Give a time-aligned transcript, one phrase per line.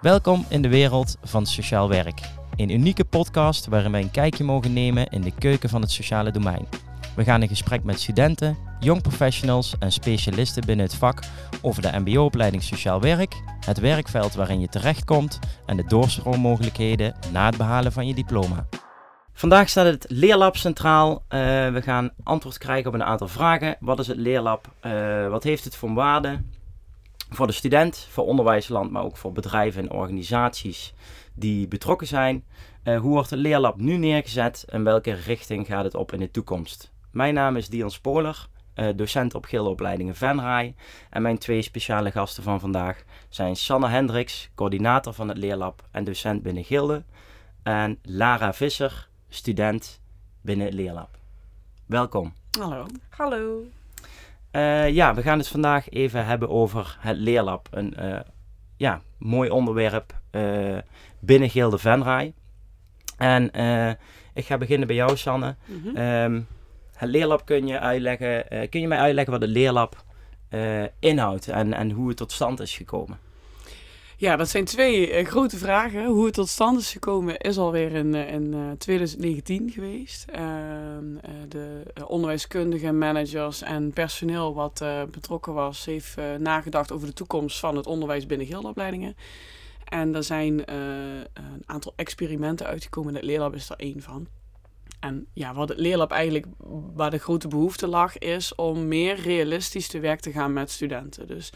[0.00, 2.20] Welkom in de wereld van sociaal werk.
[2.56, 6.30] Een unieke podcast waarin wij een kijkje mogen nemen in de keuken van het sociale
[6.30, 6.68] domein.
[7.16, 11.22] We gaan in gesprek met studenten, jong professionals en specialisten binnen het vak
[11.62, 13.34] over de MBO-opleiding Sociaal Werk,
[13.66, 18.66] het werkveld waarin je terechtkomt en de doorstroommogelijkheden na het behalen van je diploma.
[19.32, 21.12] Vandaag staat het Leerlab centraal.
[21.12, 21.18] Uh,
[21.72, 23.76] we gaan antwoord krijgen op een aantal vragen.
[23.80, 24.68] Wat is het Leerlab?
[24.82, 26.40] Uh, wat heeft het voor waarde?
[27.32, 30.94] Voor de student, voor onderwijsland, maar ook voor bedrijven en organisaties
[31.34, 32.44] die betrokken zijn.
[32.84, 36.30] Uh, hoe wordt het Leerlab nu neergezet en welke richting gaat het op in de
[36.30, 36.92] toekomst?
[37.10, 38.48] Mijn naam is Dion Spoler,
[38.96, 40.74] docent op Gildeopleidingen Venray.
[41.10, 46.04] En mijn twee speciale gasten van vandaag zijn Sanne Hendricks, coördinator van het Leerlab en
[46.04, 47.04] docent binnen Gilde.
[47.62, 50.00] En Lara Visser, student
[50.40, 51.18] binnen het Leerlab.
[51.86, 52.32] Welkom.
[52.58, 52.86] Hallo.
[53.08, 53.64] Hallo.
[54.52, 57.68] Uh, ja, we gaan het vandaag even hebben over het Leerlab.
[57.70, 58.20] Een uh,
[58.76, 60.78] ja, mooi onderwerp uh,
[61.18, 62.32] binnen Gilde Venray.
[63.16, 63.44] En
[64.34, 65.56] ik ga beginnen bij jou, Sanne.
[65.66, 65.96] Mm -hmm.
[65.96, 66.46] um,
[66.96, 68.68] het Leerlab kun je uitleggen.
[68.68, 70.04] kun je mij uitleggen wat het Leerlab
[70.98, 73.18] inhoudt en, en hoe het tot stand is gekomen?
[74.20, 76.06] Ja, dat zijn twee uh, grote vragen.
[76.06, 80.28] Hoe het tot stand is gekomen is alweer in, uh, in uh, 2019 geweest.
[80.30, 81.04] Ehm,
[81.48, 87.86] de onderwijskundigen, managers en personeel wat betrokken was, heeft nagedacht over de toekomst van het
[87.86, 89.16] onderwijs binnen gildeopleidingen.
[89.84, 93.14] En er zijn een aantal experimenten uitgekomen.
[93.14, 94.26] Het Leerlab is er één van.
[95.00, 96.46] En ja, wat het Leerlab eigenlijk,
[96.94, 101.26] waar de grote behoefte lag, is om meer realistisch te werk te gaan met studenten.
[101.26, 101.52] Dus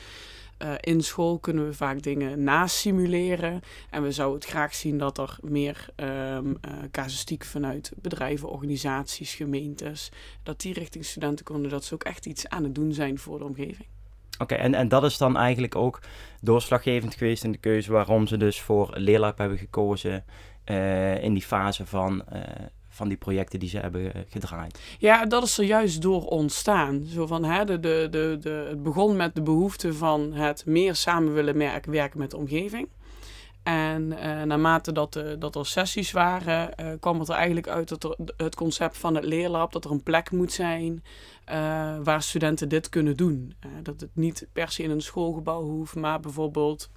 [0.65, 3.61] uh, in school kunnen we vaak dingen nasimuleren.
[3.91, 10.11] En we zouden het graag zien dat er meer um, casuïstiek vanuit bedrijven, organisaties, gemeentes,
[10.42, 13.39] dat die richting studenten konden, dat ze ook echt iets aan het doen zijn voor
[13.39, 13.87] de omgeving.
[14.39, 16.01] Oké, en, en dat is dan eigenlijk ook
[16.41, 20.25] doorslaggevend geweest in de keuze waarom ze dus voor Leerlab hebben gekozen
[20.67, 22.25] uh, in die fase van
[22.95, 24.81] van die projecten die ze hebben gedraaid.
[24.99, 27.05] Ja, dat is er juist door ontstaan.
[27.05, 30.95] Zo van, hè, de, de, de, de, het begon met de behoefte van het meer
[30.95, 31.57] samen willen
[31.91, 32.89] werken met de omgeving.
[33.63, 38.17] En uh, naarmate dat, uh, dat er sessies waren, kwam het er eigenlijk uit dat
[38.37, 41.05] het concept van het leerlab, dat er een plek moet zijn
[42.03, 43.55] waar studenten dit kunnen doen.
[43.83, 46.91] dat het niet per se in een schoolgebouw hoeft, maar bijvoorbeeld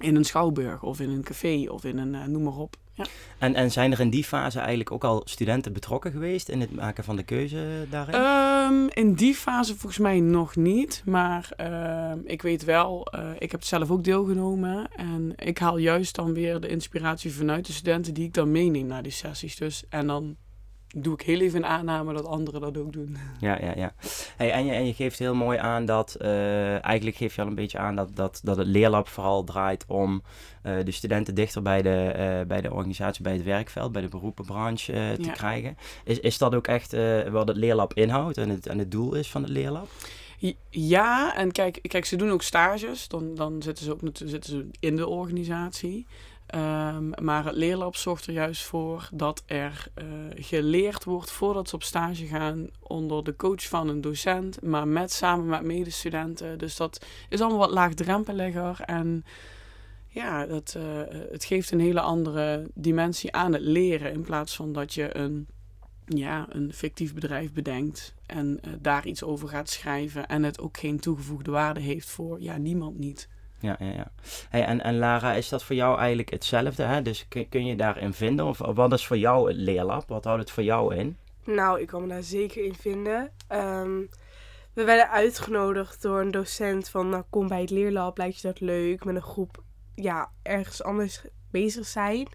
[0.00, 2.76] in een schouwburg of in een café of in een noem maar op.
[2.94, 3.04] Ja.
[3.38, 6.74] En, en zijn er in die fase eigenlijk ook al studenten betrokken geweest in het
[6.74, 8.14] maken van de keuze daarin?
[8.14, 11.02] Um, in die fase volgens mij nog niet.
[11.04, 14.88] Maar uh, ik weet wel, uh, ik heb zelf ook deelgenomen.
[14.96, 18.86] En ik haal juist dan weer de inspiratie vanuit de studenten die ik dan meeneem
[18.86, 19.56] naar die sessies.
[19.56, 20.36] Dus, en dan
[20.94, 23.16] doe ik heel even een aanname dat anderen dat ook doen.
[23.40, 23.92] Ja, ja, ja.
[24.36, 27.46] Hey, en, je, en je geeft heel mooi aan dat, uh, eigenlijk geef je al
[27.46, 30.22] een beetje aan dat, dat, dat het leerlab vooral draait om
[30.62, 34.08] uh, de studenten dichter bij de, uh, bij de organisatie, bij het werkveld, bij de
[34.08, 35.32] beroepenbranche te ja.
[35.32, 35.76] krijgen.
[36.04, 36.96] Is, is dat ook echt
[37.30, 39.88] wat het leerlab inhoudt en het, en het doel is van het leerlab?
[40.70, 44.66] Ja, en kijk, kijk ze doen ook stages, dan, dan zitten, ze ook, zitten ze
[44.80, 46.06] in de organisatie.
[46.54, 50.04] Um, maar het leerlab zorgt er juist voor dat er uh,
[50.34, 55.12] geleerd wordt voordat ze op stage gaan onder de coach van een docent, maar met,
[55.12, 56.58] samen met medestudenten.
[56.58, 59.24] Dus dat is allemaal wat laagdrempeliger en
[60.08, 60.82] ja, dat, uh,
[61.30, 65.46] het geeft een hele andere dimensie aan het leren in plaats van dat je een,
[66.06, 70.78] ja, een fictief bedrijf bedenkt en uh, daar iets over gaat schrijven en het ook
[70.78, 73.28] geen toegevoegde waarde heeft voor ja, niemand niet
[73.64, 74.10] ja, ja, ja.
[74.48, 76.82] Hey, en, en Lara, is dat voor jou eigenlijk hetzelfde?
[76.82, 77.02] Hè?
[77.02, 78.46] Dus kun, kun je daarin vinden?
[78.46, 80.08] Of wat is voor jou het leerlab?
[80.08, 81.16] Wat houdt het voor jou in?
[81.44, 83.30] Nou, ik kan me daar zeker in vinden.
[83.52, 84.08] Um,
[84.72, 88.60] we werden uitgenodigd door een docent van, nou, kom bij het leerlab, lijkt je dat
[88.60, 89.04] leuk?
[89.04, 89.62] Met een groep,
[89.94, 92.28] ja, ergens anders bezig zijn.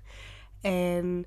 [0.62, 1.26] En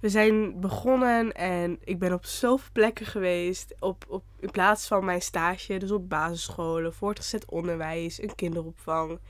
[0.00, 3.74] we zijn begonnen en ik ben op zoveel plekken geweest.
[3.78, 9.20] Op, op, in plaats van mijn stage, dus op basisscholen, voortgezet onderwijs, een kinderopvang.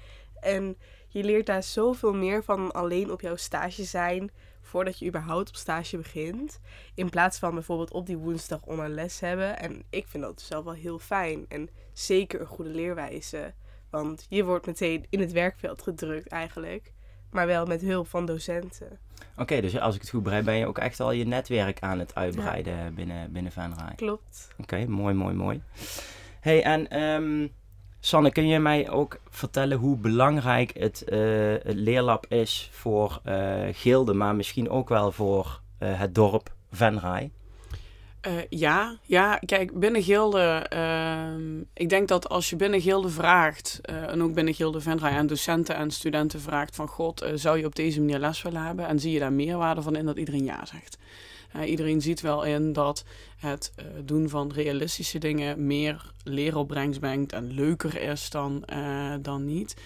[0.40, 0.76] En
[1.08, 4.30] je leert daar zoveel meer van alleen op jouw stage zijn
[4.60, 6.60] voordat je überhaupt op stage begint.
[6.94, 9.58] In plaats van bijvoorbeeld op die woensdag online les hebben.
[9.58, 11.44] En ik vind dat zelf wel heel fijn.
[11.48, 13.54] En zeker een goede leerwijze.
[13.90, 16.92] Want je wordt meteen in het werkveld gedrukt eigenlijk
[17.30, 18.86] maar wel met hulp van docenten.
[19.32, 21.80] Oké, okay, dus als ik het goed begrijp, ben je ook echt al je netwerk
[21.80, 22.90] aan het uitbreiden ja.
[22.90, 23.94] binnen, binnen Venray.
[23.96, 24.48] Klopt.
[24.52, 25.62] Oké, okay, mooi, mooi, mooi.
[26.40, 27.52] hey, en um,
[28.00, 31.18] Sanne, kun je mij ook vertellen hoe belangrijk het, uh,
[31.62, 37.30] het leerlab is voor uh, Gilde, maar misschien ook wel voor uh, het dorp Venray?
[38.26, 43.80] Uh, ja, ja, kijk, binnen Gilde, uh, ik denk dat als je binnen Gilde vraagt,
[43.90, 47.58] uh, en ook binnen Gilde Venray aan docenten en studenten vraagt van God, uh, zou
[47.58, 48.86] je op deze manier les willen hebben?
[48.86, 50.98] En zie je daar meerwaarde van in dat iedereen ja zegt.
[51.64, 53.04] iedereen ziet wel in dat
[53.36, 53.72] het
[54.04, 58.64] doen van realistische dingen meer leeropbrengst brengt en leuker is dan,
[59.22, 59.76] dan niet.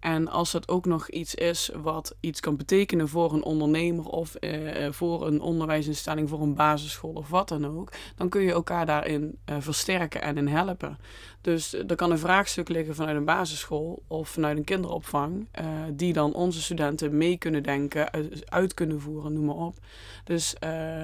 [0.00, 4.34] En als het ook nog iets is wat iets kan betekenen voor een ondernemer of
[4.34, 8.86] eh, voor een onderwijsinstelling, voor een basisschool of wat dan ook, dan kun je elkaar
[8.86, 10.98] daarin uh, versterken en in helpen.
[11.40, 15.48] Dus er kan een vraagstuk liggen vanuit een basisschool of vanuit een kinderopvang,
[15.92, 19.76] die dan onze studenten mee kunnen denken, uit, uit kunnen voeren, noem maar op.
[20.24, 20.54] Dus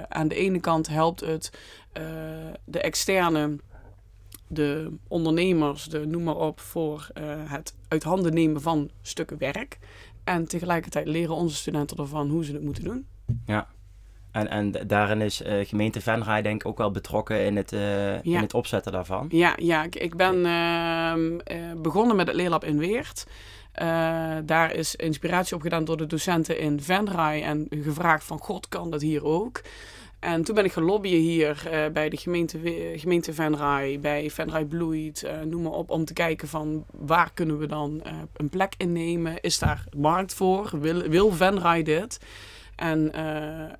[0.08, 1.50] aan de ene kant helpt het
[2.64, 3.58] de externe
[4.52, 9.78] de ondernemers, de noem maar op, voor uh, het uit handen nemen van stukken werk.
[10.24, 13.06] En tegelijkertijd leren onze studenten ervan hoe ze het moeten doen.
[13.46, 13.68] Ja,
[14.30, 18.24] en, en daarin is uh, gemeente Venray denk ik ook wel betrokken in het, uh,
[18.24, 19.26] in het opzetten daarvan.
[19.30, 23.26] Ja, ja ik, ik ben uh, begonnen met het leerlab in Weert.
[24.44, 29.00] daar is inspiratie opgedaan door de docenten in Venray en gevraagd van god kan dat
[29.00, 29.60] hier ook.
[30.22, 32.58] En toen ben ik gaan lobbyen hier uh, bij de gemeente,
[32.96, 37.58] gemeente Venray, bij Venray Bloeit, uh, noem maar op, om te kijken van waar kunnen
[37.58, 39.40] we dan uh, een plek innemen?
[39.40, 40.70] Is daar markt voor?
[40.80, 42.20] Wil, wil Venray dit?
[42.76, 43.10] En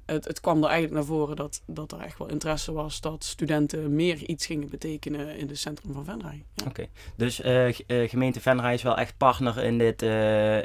[0.07, 3.25] het, het kwam er eigenlijk naar voren dat, dat er echt wel interesse was dat
[3.25, 6.45] studenten meer iets gingen betekenen in het centrum van Venray.
[6.55, 6.65] Ja.
[6.67, 6.87] Oké,
[7.17, 7.41] dus
[7.87, 10.03] gemeente Venray is wel echt partner in dit,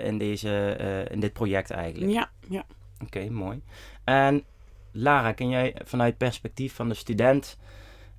[0.07, 0.77] in deze,
[1.11, 2.11] in dit project eigenlijk?
[2.11, 2.65] Ja, ja.
[3.03, 3.61] Oké, mooi.
[4.03, 4.43] En
[4.99, 7.57] Lara, kun jij vanuit perspectief van de student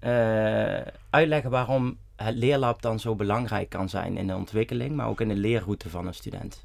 [0.04, 0.80] uh,
[1.10, 5.28] uitleggen waarom het leerlab dan zo belangrijk kan zijn in de ontwikkeling, maar ook in
[5.28, 6.64] de leerroute van een student?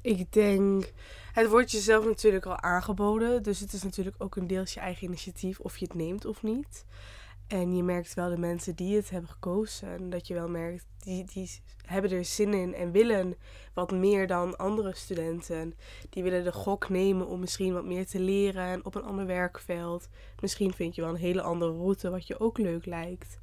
[0.00, 0.92] Ik denk,
[1.32, 5.06] het wordt jezelf natuurlijk al aangeboden, dus het is natuurlijk ook een deels je eigen
[5.06, 6.84] initiatief of je het neemt of niet.
[7.46, 9.88] En je merkt wel de mensen die het hebben gekozen.
[9.88, 11.50] En dat je wel merkt, die, die
[11.86, 13.36] hebben er zin in en willen
[13.74, 15.74] wat meer dan andere studenten.
[16.10, 20.08] Die willen de gok nemen om misschien wat meer te leren op een ander werkveld.
[20.40, 23.38] Misschien vind je wel een hele andere route wat je ook leuk lijkt.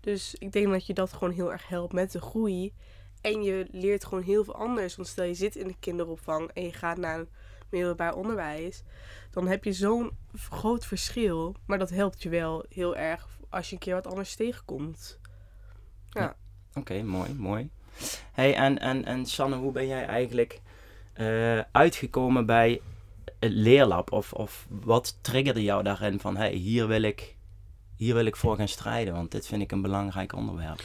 [0.00, 2.72] Dus ik denk dat je dat gewoon heel erg helpt met de groei.
[3.20, 4.96] En je leert gewoon heel veel anders.
[4.96, 7.28] Want stel je zit in de kinderopvang en je gaat naar een
[7.70, 8.82] middelbaar onderwijs.
[9.30, 11.54] Dan heb je zo'n groot verschil.
[11.66, 15.18] Maar dat helpt je wel heel erg als je een keer wat anders tegenkomt.
[16.10, 16.36] Ja.
[16.74, 17.70] Oké, mooi, mooi.
[18.32, 20.60] Hey, en, en, en Sanne, hoe ben jij eigenlijk
[21.16, 22.80] uh, uitgekomen bij
[23.38, 24.12] het leerlab?
[24.12, 27.36] Of, of wat triggerde jou daarin van, hey, hier wil ik,
[27.96, 30.80] hier wil ik voor gaan strijden, want dit vind ik een belangrijk onderwerp?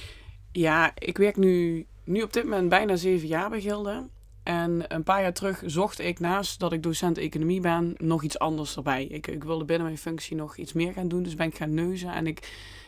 [0.51, 4.07] Ja, ik werk nu, nu op dit moment bijna zeven jaar bij Gilde.
[4.47, 8.39] En een paar jaar terug zocht ik naast dat ik docent economie ben, nog iets
[8.39, 9.03] anders erbij.
[9.03, 11.73] Ik, ik wilde binnen mijn functie nog iets meer gaan doen, dus ben ik gaan
[11.73, 12.13] neuzen.
[12.13, 12.37] En ik,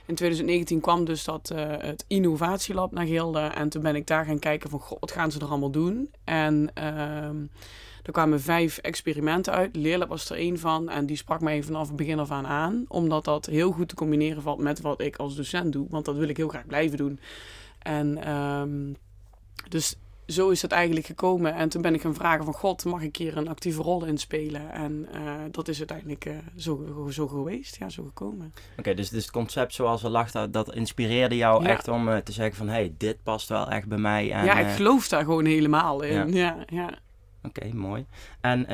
[0.05, 3.39] in 2019 kwam dus dat, uh, het innovatielab naar Gilde.
[3.39, 6.09] En toen ben ik daar gaan kijken van, wat gaan ze er allemaal doen?
[6.23, 6.83] En uh,
[8.03, 9.75] er kwamen vijf experimenten uit.
[9.75, 10.89] Leerlab was er één van.
[10.89, 12.85] En die sprak mij vanaf het begin af aan aan.
[12.87, 15.87] Omdat dat heel goed te combineren valt met wat ik als docent doe.
[15.89, 17.19] Want dat wil ik heel graag blijven doen.
[17.79, 18.95] En um,
[19.69, 19.95] dus
[20.29, 21.53] zo is het eigenlijk gekomen.
[21.53, 24.17] En toen ben ik gaan vragen van God, mag ik hier een actieve rol in
[24.17, 24.71] spelen?
[24.71, 28.53] En uh, dat is uiteindelijk uh, zo, zo geweest, ja, zo gekomen.
[28.77, 32.31] Oké, dus, dus het concept zoals er lag, dat, inspireerde jou echt om uh, te
[32.31, 32.67] zeggen van...
[32.67, 34.31] hé, hey, dit past wel echt bij mij.
[34.31, 36.33] En, ja, ik geloof daar gewoon helemaal in.
[36.33, 36.65] Ja, ja.
[36.67, 36.89] ja.
[37.43, 38.05] Oké, mooi.
[38.41, 38.65] En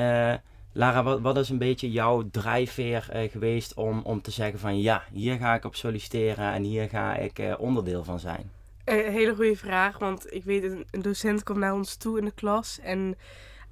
[0.72, 4.80] Lara, wat, wat is een beetje jouw drijfveer geweest om, om te zeggen van...
[4.80, 8.50] ja, hier ga ik op solliciteren en hier ga ik onderdeel van zijn?
[8.86, 12.30] Een hele goede vraag, want ik weet, een docent kwam naar ons toe in de
[12.30, 13.16] klas en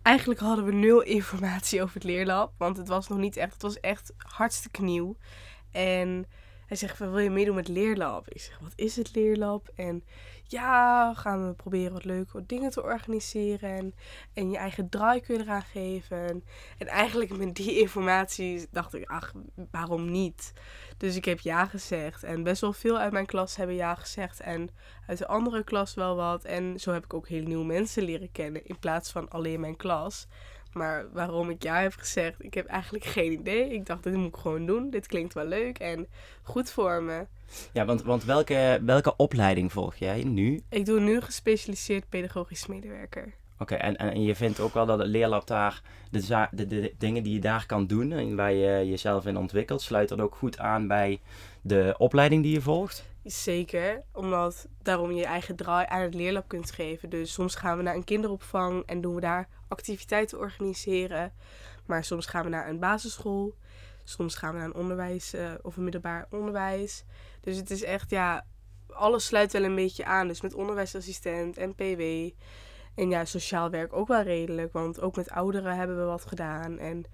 [0.02, 3.62] eigenlijk hadden we nul informatie over het leerlab, want het was nog niet echt, het
[3.62, 5.16] was echt hartstikke nieuw.
[5.70, 6.26] En
[6.66, 8.28] hij zegt wil je meedoen met leerlab?
[8.28, 9.68] Ik zeg, wat is het leerlab?
[9.74, 10.04] En
[10.46, 13.70] ja, gaan we proberen wat leuke dingen te organiseren.
[13.70, 13.94] En,
[14.32, 16.44] en je eigen draai kun je eraan geven.
[16.78, 19.32] En eigenlijk met die informatie dacht ik, ach,
[19.70, 20.52] waarom niet?
[20.96, 22.22] Dus ik heb ja gezegd.
[22.22, 24.40] En best wel veel uit mijn klas hebben ja gezegd.
[24.40, 24.70] En
[25.06, 26.44] uit de andere klas wel wat.
[26.44, 28.66] En zo heb ik ook hele nieuwe mensen leren kennen.
[28.66, 30.26] In plaats van alleen mijn klas.
[30.72, 33.72] Maar waarom ik ja heb gezegd, ik heb eigenlijk geen idee.
[33.72, 34.90] Ik dacht, dit moet ik gewoon doen.
[34.90, 36.06] Dit klinkt wel leuk en
[36.42, 37.26] goed voor me.
[37.72, 40.62] Ja, want, want welke, welke opleiding volg jij nu?
[40.68, 43.34] Ik doe nu gespecialiseerd pedagogisch medewerker.
[43.58, 47.22] Oké, en, en je vindt ook wel dat het leerlab daar, de, de, de, dingen
[47.22, 50.58] die je daar kan doen en waar je jezelf in ontwikkelt, sluit dat ook goed
[50.58, 51.20] aan bij
[51.62, 53.04] de opleiding die je volgt?
[53.24, 57.10] Zeker, omdat daarom je eigen draai aan het leerlab kunt geven.
[57.10, 61.32] Dus soms gaan we naar een kinderopvang en doen we daar activiteiten organiseren.
[61.86, 63.54] Maar soms gaan we naar een basisschool.
[64.04, 67.04] Soms gaan we naar een onderwijs eh, of een middelbaar onderwijs.
[67.40, 68.46] Dus het is echt, ja,
[68.88, 70.28] alles sluit wel een beetje aan.
[70.28, 72.02] Dus met onderwijsassistent en PW.
[72.94, 74.72] En ja, sociaal werk ook wel redelijk.
[74.72, 76.78] Want ook met ouderen hebben we wat gedaan.
[76.78, 77.04] En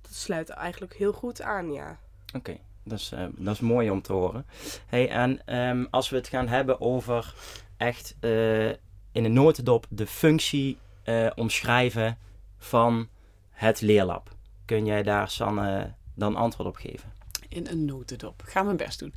[0.00, 1.98] dat sluit eigenlijk heel goed aan, ja.
[2.36, 4.46] Oké, dat, is, eh, dat is mooi om te horen.
[4.86, 7.34] Hey, en ehm, als we het gaan hebben over
[7.76, 8.68] echt eh,
[9.12, 12.18] in een notendop de functie eh, omschrijven
[12.58, 13.08] van
[13.50, 14.30] het leerlab.
[14.64, 17.12] Kun jij daar, Sanne, dan antwoord op geven?
[17.48, 18.42] In een notendop.
[18.44, 19.14] Ga mijn best doen.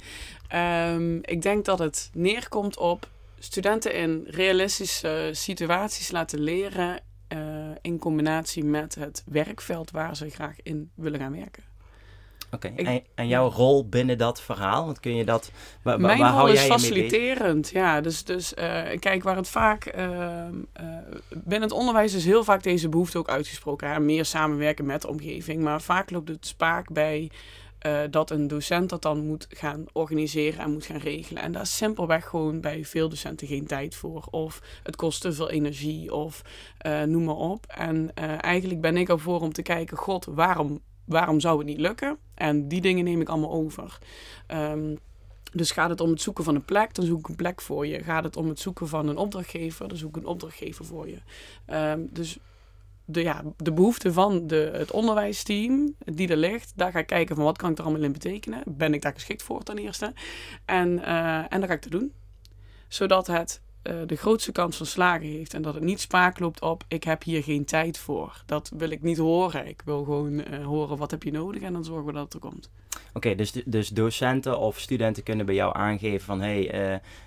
[0.47, 7.39] Ehm, ik denk dat het neerkomt op studenten in realistische situaties laten leren eh,
[7.81, 11.63] in combinatie met het werkveld waar ze graag in willen gaan werken.
[12.51, 15.51] Oké, en, en jouw rol binnen dat verhaal, wat kun je dat,
[15.81, 16.81] waar, Mijn waar rol hou is jij bezig?
[16.81, 17.69] faciliterend.
[17.69, 20.47] Ja, dus, dus eh, kijk, waar het vaak eh,
[21.29, 23.89] binnen het onderwijs is heel vaak deze behoefte ook uitgesproken.
[23.89, 23.99] Hè?
[23.99, 25.61] Meer samenwerken met de omgeving.
[25.61, 27.31] Maar vaak loopt het spaak bij
[27.85, 31.41] eh, dat een docent dat dan moet gaan organiseren en moet gaan regelen.
[31.41, 34.27] En daar is simpelweg gewoon bij veel docenten geen tijd voor.
[34.29, 36.41] Of het kost te veel energie of
[36.77, 37.65] eh, noem maar op.
[37.65, 41.79] En eh, eigenlijk ben ik ervoor om te kijken, god, waarom, waarom zou het niet
[41.79, 42.17] lukken?
[42.35, 43.97] En die dingen neem ik allemaal over.
[44.47, 44.95] Ehm,
[45.51, 47.87] dus gaat het om het zoeken van een plek, dan zoek ik een plek voor
[47.87, 48.03] je.
[48.03, 51.17] Gaat het om het zoeken van een opdrachtgever, dan zoek ik een opdrachtgever voor je.
[51.65, 52.37] Ehm, dus
[53.05, 57.35] de, ja, de behoefte van de, het onderwijsteam die er ligt, daar ga ik kijken
[57.35, 58.63] van wat kan ik er allemaal in betekenen.
[58.65, 60.13] Ben ik daar geschikt voor ten eerste?
[60.65, 62.13] En, eh, en dan ga ik het doen.
[62.87, 66.61] Zodat het eh, de grootste kans van slagen heeft en dat het niet spaak loopt
[66.61, 68.43] op ik heb hier geen tijd voor.
[68.45, 69.67] Dat wil ik niet horen.
[69.67, 72.33] Ik wil gewoon eh, horen wat heb je nodig en dan zorgen we dat het
[72.33, 72.69] er komt.
[73.13, 76.65] Oké, dus, dus docenten of studenten kunnen bij jou aangeven van hé,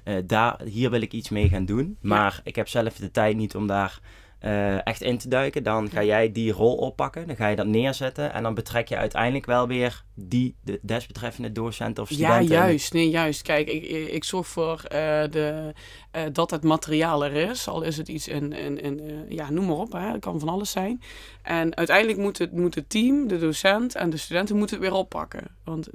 [0.04, 3.36] hey, daar, hier wil ik iets mee gaan doen, maar ik heb zelf de tijd
[3.36, 4.00] niet om daar
[4.38, 5.62] eh, echt in te duiken.
[5.62, 8.96] Dan ga jij die rol oppakken, dan ga je dat neerzetten en dan betrek je
[8.96, 12.54] uiteindelijk wel weer die de desbetreffende docent of Ja, studenten.
[12.54, 12.92] juist.
[12.92, 13.42] Nee, juist.
[13.42, 15.72] Kijk, ik, ik zorg voor eh, de,
[16.10, 17.68] eh, dat het materiaal er is.
[17.68, 19.92] Al is het iets in, in, in ja, noem maar op.
[19.92, 20.00] Hè.
[20.10, 21.02] Het kan van alles zijn.
[21.42, 24.96] En uiteindelijk moet het, moet het team, de docent en de studenten moeten het weer
[24.98, 25.44] oppakken.
[25.64, 25.88] Want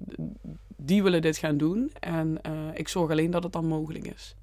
[0.77, 1.91] die willen dit gaan doen.
[1.99, 2.41] En
[2.73, 4.35] ik zorg alleen dat het dan mogelijk is.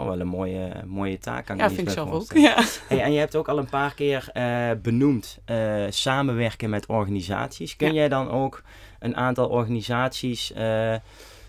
[0.00, 1.46] Oh, wel een mooie, mooie taak.
[1.46, 2.32] Kan ik Ja, vind ik zelf ook.
[2.48, 2.62] Ja.
[2.88, 7.76] Hey, en je hebt ook al een paar keer eh, benoemd eh, samenwerken met organisaties.
[7.76, 7.92] Kun Ja.
[7.94, 8.62] jij dan ook
[8.98, 10.52] een aantal organisaties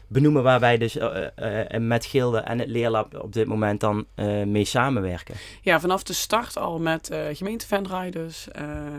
[0.10, 4.06] benoemen waarbij dus eh, eh, eh, met Gilde en het Leerlab op dit moment dan
[4.46, 5.36] mee samenwerken?
[5.62, 8.48] Ja, vanaf de start al met gemeente Venray dus,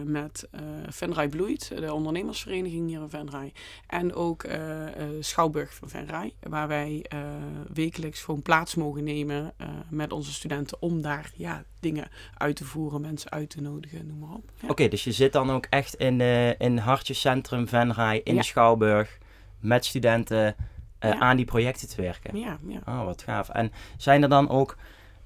[0.04, 0.48] met
[0.88, 3.52] Venray Bloeit, de ondernemersvereniging hier in Venray.
[3.86, 4.44] En ook
[5.20, 7.04] Schouwburg van Venray, waar wij
[7.72, 9.52] wekelijks gewoon plaats mogen nemen
[9.88, 14.18] met onze studenten om daar ja, dingen uit te voeren, mensen uit te nodigen, noem
[14.18, 14.50] maar op.
[14.60, 14.68] Ja.
[14.68, 18.42] Oké, dus je zit dan ook echt in, eh in Hartjescentrum Venray, in Ja.
[18.42, 19.18] Schouwburg,
[19.60, 20.56] met studenten
[21.00, 21.18] eh, Ja.
[21.18, 22.38] aan die projecten te werken.
[22.38, 22.80] Ja, ja.
[22.86, 23.48] Oh, wat gaaf.
[23.48, 24.76] En zijn er dan ook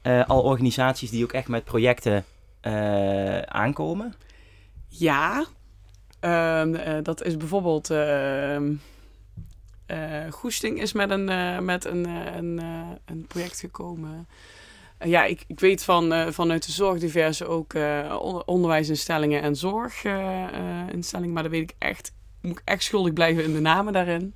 [0.02, 2.24] eh, al organisaties die ook echt met projecten
[2.60, 4.14] eh, aankomen?
[4.88, 5.44] Ja,
[6.20, 7.90] Ehm, eh, dat is bijvoorbeeld.
[7.90, 8.72] ehm
[9.86, 12.04] eh, Goesting is met een, met een,
[12.36, 12.60] een,
[13.04, 14.28] een project gekomen.
[15.04, 17.74] Ja, ik, ik weet van, vanuit de zorgdiverse ook
[18.20, 21.32] onder- onderwijsinstellingen en zorginstellingen.
[21.32, 22.12] maar dan weet ik echt.
[22.40, 24.34] Moet ik echt schuldig blijven in de namen daarin.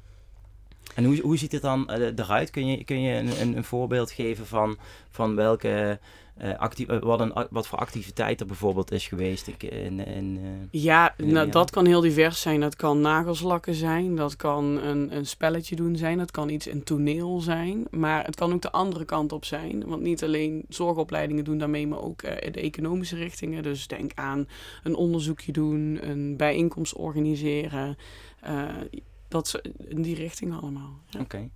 [0.98, 2.50] En hoe, hoe ziet het dan eh, eruit?
[2.50, 4.78] Kun je, kun je een, een, een voorbeeld geven van,
[5.10, 5.98] van welke,
[6.36, 10.40] eh, wat, een, wat voor activiteit er bijvoorbeeld is geweest in, in, in,
[10.70, 12.60] Ja, In nou, dat kan heel divers zijn.
[12.60, 16.84] Dat kan nagelslakken zijn, dat kan een, een spelletje doen zijn, dat kan iets in
[16.84, 17.86] toneel zijn.
[17.90, 19.86] Maar het kan ook de andere kant op zijn.
[19.86, 23.62] Want niet alleen zorgopleidingen doen daarmee, maar ook de economische richtingen.
[23.62, 24.48] Dus denk aan
[24.82, 27.96] een onderzoekje doen, een bijeenkomst organiseren.
[29.28, 30.98] Dat ze in die richting allemaal.
[31.18, 31.48] Oké.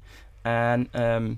[0.43, 1.35] En ehm,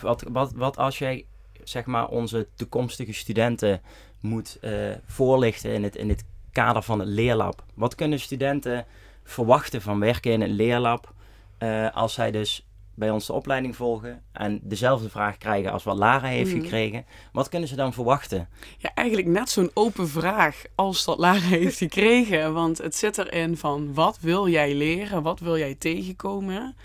[0.00, 1.26] wat, wat, wat als jij
[1.64, 3.80] zeg maar onze toekomstige studenten
[4.20, 7.64] moet eh, voorlichten in het, in het kader van het leerlab?
[7.74, 8.86] Wat kunnen studenten
[9.24, 11.14] verwachten van werken in het leerlab
[11.58, 12.66] eh, als zij dus
[12.96, 16.60] bij ons de opleiding volgen en dezelfde vraag krijgen als wat Lara heeft Mhm.
[16.62, 17.04] gekregen?
[17.32, 18.48] Wat kunnen ze dan verwachten?
[18.78, 22.52] Ja, eigenlijk net zo'n open vraag als dat Lara heeft gekregen.
[22.52, 25.22] Want het zit erin van wat wil jij leren?
[25.22, 26.76] Wat wil jij tegenkomen?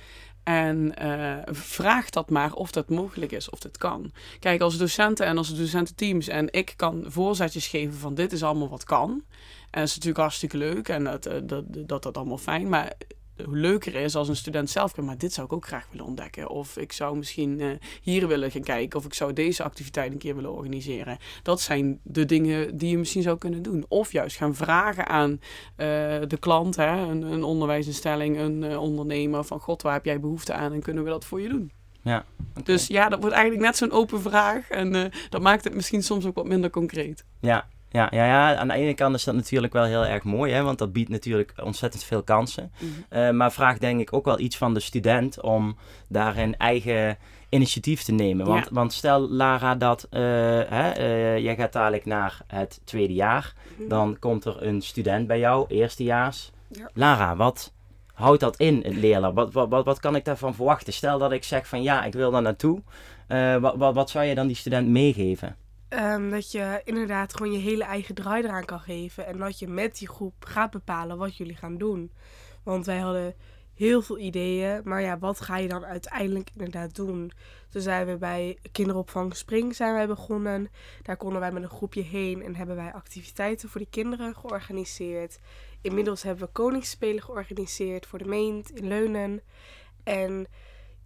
[0.44, 4.12] En eh, vraag dat maar of dat mogelijk is, of dat kan.
[4.40, 8.70] Kijk, als docenten en als docententeams en ik kan voorzetjes geven van dit is allemaal
[8.70, 9.10] wat kan.
[9.10, 12.70] En dat is natuurlijk hartstikke leuk en dat, eh, dat, dat, dat allemaal fijn.
[12.70, 12.92] Maar
[13.48, 16.50] leuker is als een student zelf kan, maar dit zou ik ook graag willen ontdekken.
[16.50, 17.68] Of ik zou misschien eh,
[18.02, 21.18] hier willen gaan kijken, of ik zou deze activiteit een keer willen organiseren.
[21.44, 23.86] Dat zijn de dingen die je misschien zou kunnen doen.
[23.88, 25.88] Of juist gaan vragen aan eh,
[26.28, 30.54] de klant, hè, een, een onderwijsinstelling, een eh, ondernemer, van god, waar heb jij behoefte
[30.54, 31.72] aan en kunnen we dat voor je doen?
[32.04, 32.26] Ja,
[32.64, 36.26] Dus ja, dat wordt eigenlijk net zo'n open vraag en dat maakt het misschien soms
[36.26, 37.26] ook wat minder concreet.
[37.40, 40.54] Ja, ja, ja, ja, aan de ene kant is dat natuurlijk wel heel erg mooi,
[40.54, 42.72] hè, want dat biedt natuurlijk ontzettend veel kansen.
[43.10, 47.18] Uh, maar vraagt denk ik ook wel iets van de student om daar een eigen
[47.50, 48.46] initiatief te nemen.
[48.46, 48.70] Want, Ja.
[48.72, 50.20] want stel Lara dat uh,
[50.68, 53.54] hè, uh, jij gaat dadelijk naar het tweede jaar,
[53.88, 56.52] dan komt er een student bij jou, eerstejaars.
[56.68, 56.90] Ja.
[56.94, 57.74] Lara, wat
[58.14, 59.36] houdt dat in, het leerlab?
[59.36, 60.94] Wat, wat, wat, wat kan ik daarvan verwachten?
[60.94, 62.82] Stel dat ik zeg van ja, ik wil daar naartoe.
[63.60, 65.56] Wat, wat, wat zou je dan die student meegeven?
[65.94, 69.26] Um, dat je inderdaad gewoon je hele eigen draai eraan kan geven.
[69.26, 72.12] En dat je met die groep gaat bepalen wat jullie gaan doen.
[72.64, 73.36] Want wij hadden
[73.74, 74.82] heel veel ideeën.
[74.84, 77.32] Maar ja, wat ga je dan uiteindelijk inderdaad doen?
[77.70, 80.70] Toen zijn we bij kinderopvang Spring zijn wij begonnen.
[81.04, 85.40] Daar konden wij met een groepje heen en hebben wij activiteiten voor die kinderen georganiseerd.
[85.82, 89.42] Inmiddels hebben we koningsspelen georganiseerd voor de Meent in Leunen.
[90.04, 90.48] En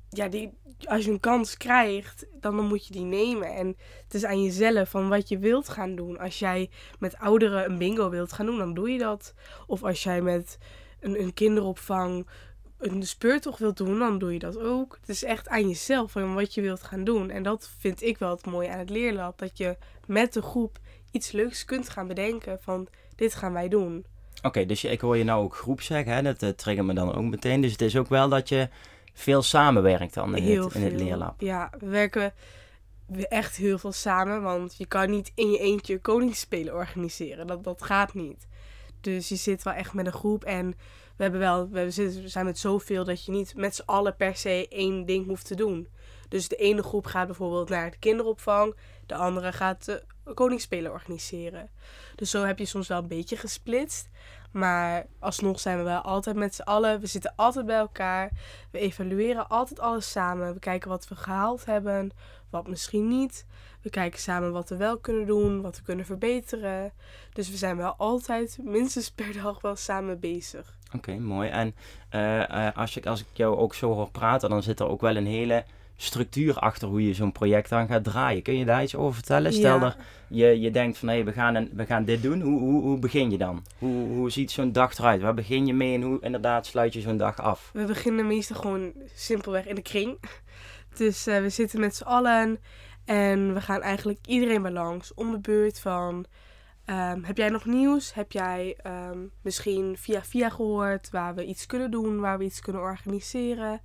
[0.09, 0.51] ja, die,
[0.85, 3.55] als je een kans krijgt, dan, dan moet je die nemen.
[3.55, 6.19] En het is aan jezelf van wat je wilt gaan doen.
[6.19, 6.69] Als jij
[6.99, 9.33] met ouderen een bingo wilt gaan doen, dan doe je dat.
[9.67, 10.57] Of als jij met
[10.99, 12.27] een, een kinderopvang
[12.77, 14.97] een speurtocht wilt doen, dan doe je dat ook.
[14.99, 17.29] Het is echt aan jezelf van wat je wilt gaan doen.
[17.29, 19.37] En dat vind ik wel het mooie aan het leerlab.
[19.37, 20.79] Dat je met de groep
[21.11, 24.05] iets leuks kunt gaan bedenken van dit gaan wij doen.
[24.37, 26.21] Oké, okay, dus ik hoor je nou ook groep zeggen, hè?
[26.21, 27.61] dat uh, me dan ook meteen.
[27.61, 28.69] Dus het is ook wel dat je
[29.15, 31.41] veel samenwerkt dan in, heel het, in het leerlab.
[31.41, 32.33] Ja, we werken
[33.29, 37.47] echt heel veel samen, want je kan niet in je eentje koningsspelen organiseren.
[37.47, 38.47] Dat, dat gaat niet.
[39.01, 40.75] Dus je zit wel echt met een groep en
[41.15, 41.91] we hebben wel, we
[42.25, 45.55] zijn met zoveel dat je niet met z'n allen per se één ding hoeft te
[45.55, 45.87] doen.
[46.29, 50.03] Dus de ene groep gaat bijvoorbeeld naar de kinderopvang, de andere gaat de
[50.33, 51.69] koningsspelen organiseren.
[52.15, 54.09] Dus zo heb je soms wel een beetje gesplitst.
[54.55, 56.99] Maar alsnog zijn we wel altijd met z'n allen.
[56.99, 58.31] We zitten altijd bij elkaar.
[58.71, 60.53] We evalueren altijd alles samen.
[60.53, 62.11] We kijken wat we gehaald hebben,
[62.49, 63.45] wat misschien niet.
[63.81, 66.93] We kijken samen wat we wel kunnen doen, wat we kunnen verbeteren.
[67.33, 70.77] Dus we zijn wel altijd minstens per dag wel samen bezig.
[70.95, 71.49] Oké, mooi.
[71.49, 71.75] En
[72.11, 75.01] uh, uh, als, ik, als ik jou ook zo hoor praten, dan zit er ook
[75.01, 78.41] wel een hele structuur achter hoe je zo'n project dan gaat draaien.
[78.41, 79.53] Kun je daar iets over vertellen?
[79.53, 79.79] Stel Ja.
[79.79, 82.41] dat je, je denkt van hé, hey, we, gaan een, we gaan dit doen.
[82.41, 83.63] Hoe, hoe, hoe begin je dan?
[83.77, 85.21] Hoe, hoe ziet zo'n dag eruit?
[85.21, 87.69] Waar begin je mee en hoe inderdaad sluit je zo'n dag af?
[87.73, 90.17] We beginnen meestal gewoon simpelweg in de kring.
[90.97, 92.59] Dus uh, we zitten met z'n allen
[93.05, 96.25] en we gaan eigenlijk iedereen bij langs om de beurt van...
[96.89, 98.13] Um, heb jij nog nieuws?
[98.13, 102.59] Heb jij um, misschien via via gehoord waar we iets kunnen doen, waar we iets
[102.59, 103.81] kunnen organiseren?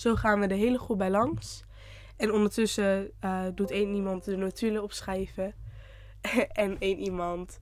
[0.00, 1.64] Zo gaan we de hele groep bij langs.
[2.16, 5.54] En ondertussen uh, doet één iemand de notulen opschrijven.
[6.52, 7.58] en één iemand.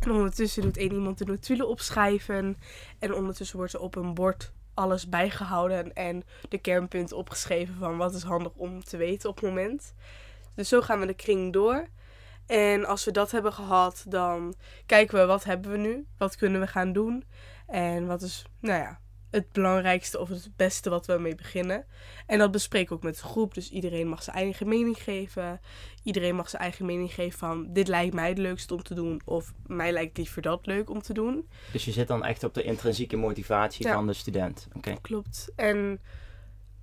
[0.00, 2.56] En ondertussen doet één iemand de notulen opschrijven.
[2.98, 5.92] En ondertussen wordt er op een bord alles bijgehouden.
[5.92, 9.94] En de kernpunten opgeschreven van wat is handig om te weten op het moment.
[10.54, 11.88] Dus zo gaan we de kring door.
[12.46, 14.54] En als we dat hebben gehad, dan
[14.86, 16.06] kijken we wat hebben we nu?
[16.18, 17.24] Wat kunnen we gaan doen?
[17.66, 19.00] En wat is, nou ja,
[19.36, 21.86] het belangrijkste of het beste wat we mee beginnen.
[22.26, 23.54] En dat bespreek ik ook met de groep.
[23.54, 25.60] Dus iedereen mag zijn eigen mening geven.
[26.02, 29.20] Iedereen mag zijn eigen mening geven van dit lijkt mij het leukst om te doen.
[29.24, 31.48] Of mij lijkt liever dat leuk om te doen.
[31.72, 33.94] Dus je zit dan echt op de intrinsieke motivatie Ja.
[33.94, 34.68] van de student.
[34.74, 34.96] Oké.
[35.00, 35.52] Klopt.
[35.56, 36.00] En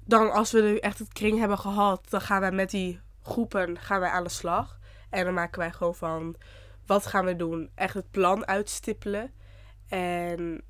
[0.05, 3.99] dan als we echt het kring hebben gehad, dan gaan wij met die groepen gaan
[3.99, 4.79] wij aan de slag.
[5.09, 6.35] En dan maken wij gewoon van
[6.85, 7.69] wat gaan we doen?
[7.75, 9.31] Echt het plan uitstippelen.
[9.87, 10.61] En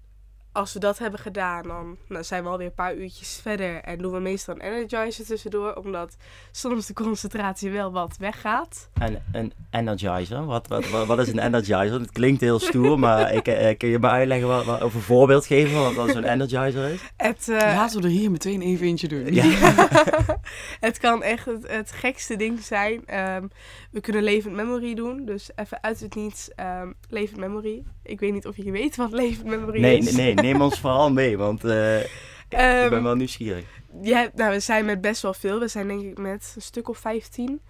[0.53, 3.81] als we dat hebben gedaan, dan nou, zijn we alweer een paar uurtjes verder.
[3.81, 6.17] En doen we meestal een energizer tussendoor, omdat
[6.51, 8.89] soms de concentratie wel wat weggaat.
[8.93, 11.99] En een energizer, wat, wat, wat, wat is een energizer?
[11.99, 15.01] Het klinkt heel stoer, maar ik, eh, kun je me uitleggen wat, wat, of een
[15.01, 17.01] voorbeeld geven wat, wat zo'n energizer is?
[17.17, 19.33] Het, eh, Laten we er hier meteen even eentje doen.
[19.33, 19.43] Ja.
[20.87, 23.05] het kan echt het, het gekste ding zijn.
[23.05, 23.47] Ehm,
[23.91, 25.25] we kunnen levend memory doen.
[25.25, 26.49] Dus even uit het niets.
[26.55, 27.83] ehm levend memory.
[28.03, 30.11] Ik weet niet of je weet wat levend memory Nee, is.
[30.11, 32.09] nee, nee, neem ons vooral mee, want eh, ik
[32.49, 33.65] Ehm, ben wel nieuwsgierig.
[34.01, 35.59] ja, nou, we zijn met best wel veel.
[35.59, 37.61] We zijn denk ik met een stuk of 15.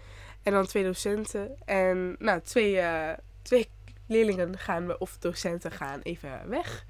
[0.44, 1.56] En dan twee docenten.
[1.66, 3.70] En nou, twee, eh, twee
[4.08, 6.86] leerlingen gaan we, of docenten gaan even weg.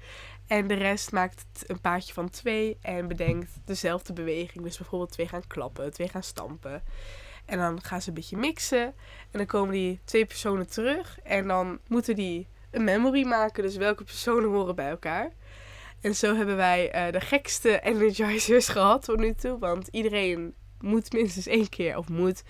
[0.46, 4.64] En de rest maakt een paardje van twee en bedenkt dezelfde beweging.
[4.64, 6.82] Dus bijvoorbeeld twee gaan klappen, twee gaan stampen.
[7.44, 8.84] En dan gaan ze een beetje mixen.
[9.30, 11.18] En dan komen die twee personen terug.
[11.22, 13.62] En dan moeten die een memory maken.
[13.62, 15.30] Dus welke personen horen bij elkaar.
[16.04, 19.58] En zo hebben wij eh, de gekste energizers gehad tot nu toe.
[19.58, 22.42] Want iedereen moet minstens één keer, of moet.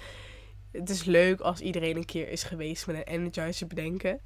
[0.73, 4.21] Het is leuk als iedereen een keer is geweest met een energizer bedenken.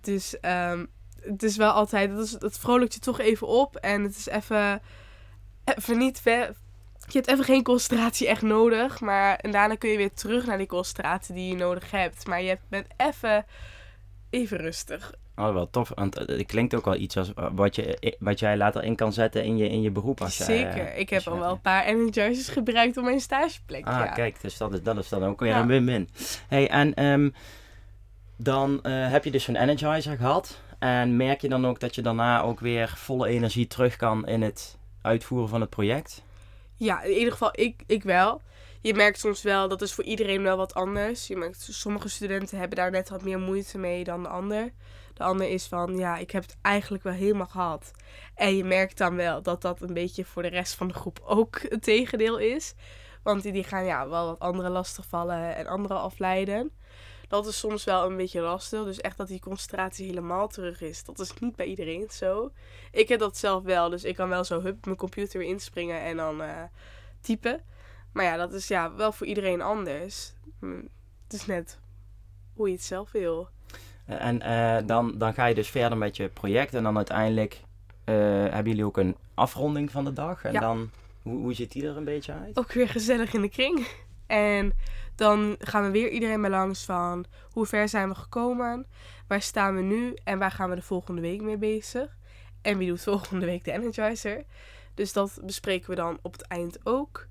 [0.00, 0.86] Dus ehm,
[1.20, 3.76] het is wel altijd, dat, is, dat vrolijkt je toch even op.
[3.76, 4.82] En het is even,
[5.64, 6.20] even niet.
[6.24, 6.54] Je
[7.08, 9.00] hebt even geen concentratie echt nodig.
[9.00, 12.26] Maar en daarna kun je weer terug naar die concentratie die je nodig hebt.
[12.26, 13.46] Maar je bent even,
[14.30, 15.14] even rustig.
[15.36, 15.92] Oh, wel tof.
[15.94, 19.44] Want het klinkt ook wel iets als wat, je, wat jij later in kan zetten
[19.44, 20.20] in je, in je beroep.
[20.20, 20.76] Als Zeker.
[20.76, 23.86] Jij, ik heb al wel een paar energizers gebruikt op mijn stageplek.
[23.86, 24.06] Ah, ja.
[24.06, 24.40] kijk.
[24.40, 25.60] Dus dat is, dat is dan ook weer ja.
[25.60, 26.08] een win-win.
[26.48, 27.34] Hey, en um,
[28.36, 30.60] dan uh, heb je dus zo'n energizer gehad.
[30.78, 34.42] En merk je dan ook dat je daarna ook weer volle energie terug kan in
[34.42, 36.22] het uitvoeren van het project?
[36.74, 38.42] Ja, in ieder geval ik, ik wel.
[38.80, 41.26] Je merkt soms wel, dat is voor iedereen wel wat anders.
[41.26, 44.72] Je merkt, sommige studenten hebben daar net wat meer moeite mee dan de ander.
[45.16, 47.90] De ander is van, ja, ik heb het eigenlijk wel helemaal gehad.
[48.34, 51.20] En je merkt dan wel dat dat een beetje voor de rest van de groep
[51.24, 52.74] ook het tegendeel is.
[53.22, 56.70] Want die, gaan ja, wel wat andere lastigvallen en andere afleiden.
[57.28, 58.84] Dat is soms wel een beetje lastig.
[58.84, 61.04] Dus echt dat die concentratie helemaal terug is.
[61.04, 62.52] Dat is niet bij iedereen zo.
[62.90, 63.88] Ik heb dat zelf wel.
[63.88, 66.62] Dus ik kan wel zo hup mijn computer inspringen en dan uh,
[67.20, 67.64] typen.
[68.12, 70.32] Maar ja, dat is ja, wel voor iedereen anders.
[71.22, 71.78] Het is net
[72.54, 73.48] hoe je het zelf wil.
[74.06, 76.74] En uh, dan, dan ga je dus verder met je project.
[76.74, 77.60] En dan uiteindelijk
[78.04, 80.44] uh, hebben jullie ook een afronding van de dag.
[80.44, 80.60] En ja.
[80.60, 80.90] dan,
[81.22, 82.58] hoe, hoe ziet die er een beetje uit?
[82.58, 83.86] Ook weer gezellig in de kring.
[84.26, 84.72] En
[85.14, 88.86] dan gaan we weer iedereen bij langs van hoe ver zijn we gekomen,
[89.28, 92.16] waar staan we nu en waar gaan we de volgende week mee bezig.
[92.62, 94.44] En wie doet volgende week de Energizer.
[94.94, 97.26] Dus dat bespreken we dan op het eind ook.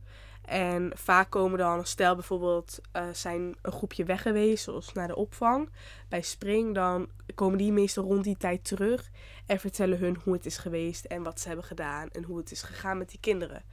[0.46, 5.16] En vaak komen dan, stel bijvoorbeeld uh, zijn een groepje weg geweest, zoals naar de
[5.16, 5.70] opvang.
[6.10, 9.10] Bij Spring, dan komen die meestal rond die tijd terug
[9.46, 12.52] en vertellen hun hoe het is geweest en wat ze hebben gedaan en hoe het
[12.52, 13.64] is gegaan met die kinderen.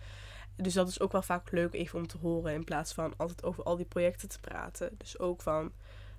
[0.56, 3.44] Dus dat is ook wel vaak leuk even om te horen in plaats van altijd
[3.44, 4.94] over al die projecten te praten.
[4.98, 5.72] Dus ook van,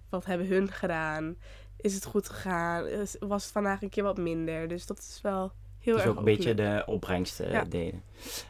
[0.10, 1.36] wat hebben hun gedaan?
[1.78, 2.86] Is het goed gegaan?
[3.20, 4.68] Was het vandaag een keer wat minder?
[4.68, 5.52] Dus dat is wel
[5.84, 7.64] heel dus erg ook een beetje de opbrengst uh, ja.
[7.64, 8.02] deden.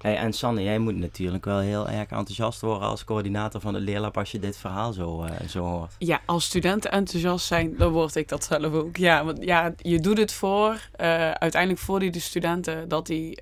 [0.02, 3.84] Hey, en Sanne, jij moet natuurlijk wel heel erg enthousiast worden als coördinator van het
[3.84, 5.96] leerlab als je dit verhaal zo, uh, zo hoort.
[5.98, 8.98] Ja, als studenten enthousiast zijn, dan word ik dat zelf ook.
[8.98, 10.70] Ja, want ja, je doet het voor,
[11.02, 13.40] uh, uiteindelijk voor die de studenten, dat die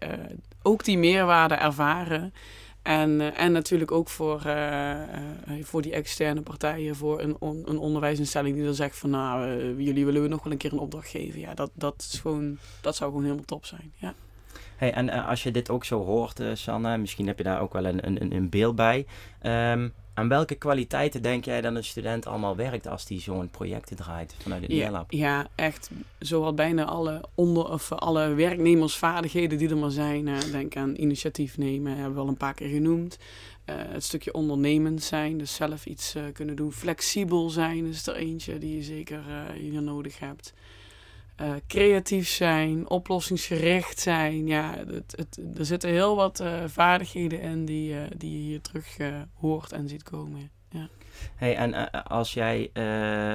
[0.61, 2.33] ook die meerwaarde ervaren.
[2.81, 4.91] En, uh, en natuurlijk ook voor, uh,
[5.49, 9.47] uh, voor die externe partijen, voor een, een onderwijsinstelling die dan zegt van nou,
[9.83, 11.39] jullie willen we nog wel een keer een opdracht geven.
[11.39, 13.93] Ja, dat, dat, is gewoon, dat zou gewoon helemaal top zijn.
[13.95, 14.13] Ja.
[14.75, 17.85] Hey, en als je dit ook zo hoort, Sanne, misschien heb je daar ook wel
[17.85, 19.05] een, een, een beeld bij.
[19.43, 23.95] Um, aan welke kwaliteiten denk jij dat een student allemaal werkt als die zo'n projecten
[23.95, 25.11] draait vanuit het ja, leerlab?
[25.11, 30.27] Ja, echt zowat bijna alle, onder, of alle werknemersvaardigheden die er maar zijn.
[30.27, 33.17] Uh, denk aan initiatief nemen, hebben we al een paar keer genoemd.
[33.65, 36.71] Uh, het stukje ondernemend zijn, dus zelf iets uh, kunnen doen.
[36.71, 40.53] Flexibel zijn is er eentje die je zeker hier nodig hebt.
[41.41, 44.47] Uh, creatief zijn, oplossingsgericht zijn.
[44.47, 48.61] Ja, het, het, er zitten heel wat uh, vaardigheden in die, uh, die je hier
[48.61, 48.97] terug
[49.33, 50.49] hoort en ziet komen.
[50.69, 50.89] Ja.
[51.35, 52.69] Hey, en als jij,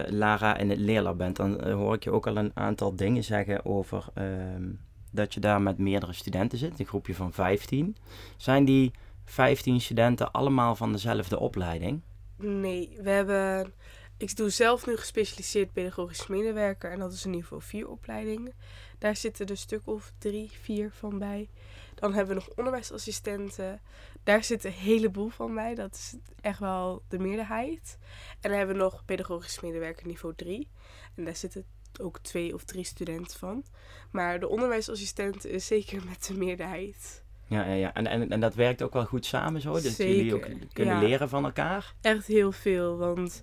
[0.09, 3.65] Lara, in het leerlab bent, dan hoor ik je ook al een aantal dingen zeggen
[3.65, 4.65] over ehm,
[5.11, 7.97] dat je daar met meerdere studenten zit, een groepje van 15.
[8.37, 8.93] Zijn die
[9.25, 12.01] 15 studenten allemaal van dezelfde opleiding?
[12.37, 13.73] Nee, we hebben
[14.17, 18.55] ik doe zelf nu gespecialiseerd pedagogisch medewerker en dat is een niveau 4 opleiding.
[18.99, 21.49] Daar zitten er een stuk of drie, vier van bij.
[21.95, 23.81] Dan hebben we nog onderwijsassistenten.
[24.23, 25.75] Daar zit een heleboel van bij.
[25.75, 27.99] Dat is echt wel de meerderheid.
[28.41, 30.69] En dan hebben we nog pedagogisch medewerker niveau 3.
[31.15, 31.65] En daar zitten
[32.01, 33.65] ook twee of drie studenten van.
[34.11, 37.25] Maar de onderwijsassistent is zeker met de meerderheid.
[37.47, 37.95] Ja, ja, ja.
[37.95, 39.75] En, en, en dat werkt ook wel goed samen zo?
[39.75, 41.01] Zeker, jullie ook kunnen ja.
[41.01, 41.95] leren van elkaar?
[42.01, 43.43] Echt heel veel, want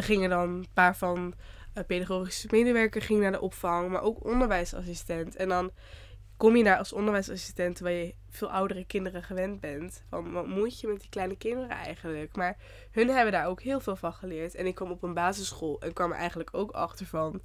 [0.00, 1.34] we gingen dan een paar van
[1.74, 5.36] uh, pedagogische medewerker ging naar de opvang, maar ook onderwijsassistent.
[5.36, 5.70] En dan
[6.36, 10.04] kom je daar als onderwijsassistent waar je veel oudere kinderen gewend bent.
[10.08, 12.36] Van wat moet je met die kleine kinderen eigenlijk?
[12.36, 12.56] Maar
[12.90, 14.54] hun hebben daar ook heel veel van geleerd.
[14.54, 17.42] En ik kwam op een basisschool en kwam er eigenlijk ook achter van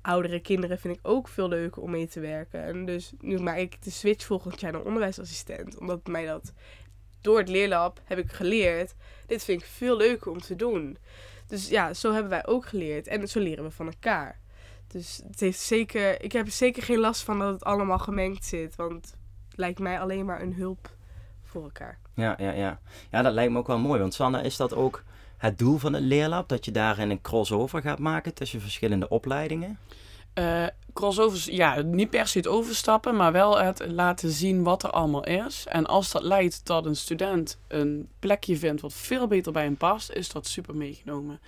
[0.00, 2.62] oudere kinderen vind ik ook veel leuker om mee te werken.
[2.62, 5.78] En dus nu maak ik de switch volgend jaar naar onderwijsassistent.
[5.78, 6.52] Omdat mij dat
[7.20, 8.94] door het leerlab heb ik geleerd.
[9.26, 10.98] Dit vind ik veel leuker om te doen.
[11.52, 13.06] Dus ja, zo hebben wij ook geleerd.
[13.06, 14.38] En zo leren we van elkaar.
[14.86, 18.44] Dus het heeft zeker, ik heb er zeker geen last van dat het allemaal gemengd
[18.44, 18.76] zit.
[18.76, 19.14] Want
[19.48, 20.90] het lijkt mij alleen maar een hulp
[21.42, 21.98] voor elkaar.
[22.14, 22.80] Ja, ja, ja.
[23.10, 24.00] ja, dat lijkt me ook wel mooi.
[24.00, 25.02] Want Sanne, is dat ook
[25.36, 26.48] het doel van het leerlab?
[26.48, 29.78] Dat je daarin een crossover gaat maken tussen verschillende opleidingen?
[30.34, 34.90] Uh, crossovers, ja, niet per se het overstappen, maar wel het laten zien wat er
[34.90, 35.66] allemaal is.
[35.68, 39.76] En als dat leidt tot een student een plekje vindt wat veel beter bij hem
[39.76, 41.40] past, is dat super meegenomen.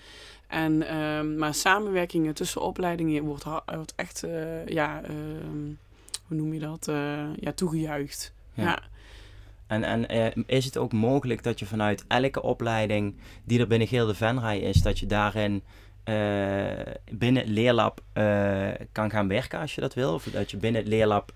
[0.47, 5.73] En, uh, maar samenwerkingen tussen opleidingen wordt, wordt echt, uh, ja, ehm,
[6.27, 8.33] hoe noem je dat, uh, ja, toegejuicht.
[8.55, 8.79] ja.
[9.67, 13.89] En, en uh, is het ook mogelijk dat je vanuit elke opleiding die er binnen
[13.89, 15.63] Geel de Venray is, dat je daarin
[17.11, 20.15] binnen het leerlab uh, kan gaan werken als je dat wil?
[20.15, 21.33] Of dat je binnen het leerlab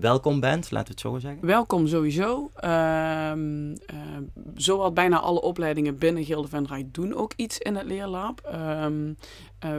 [0.00, 1.46] welkom bent, laten we het zo zeggen?
[1.46, 2.50] Welkom sowieso.
[2.54, 3.74] Ehm,
[4.54, 8.54] zowat bijna alle opleidingen binnen Gilde Venray doen ook iets in het leerlab.
[8.82, 9.16] Um,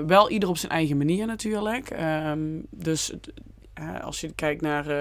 [0.08, 1.98] wel ieder op zijn eigen manier natuurlijk.
[2.30, 3.14] Um, dus
[4.02, 4.92] als je kijkt naar uh,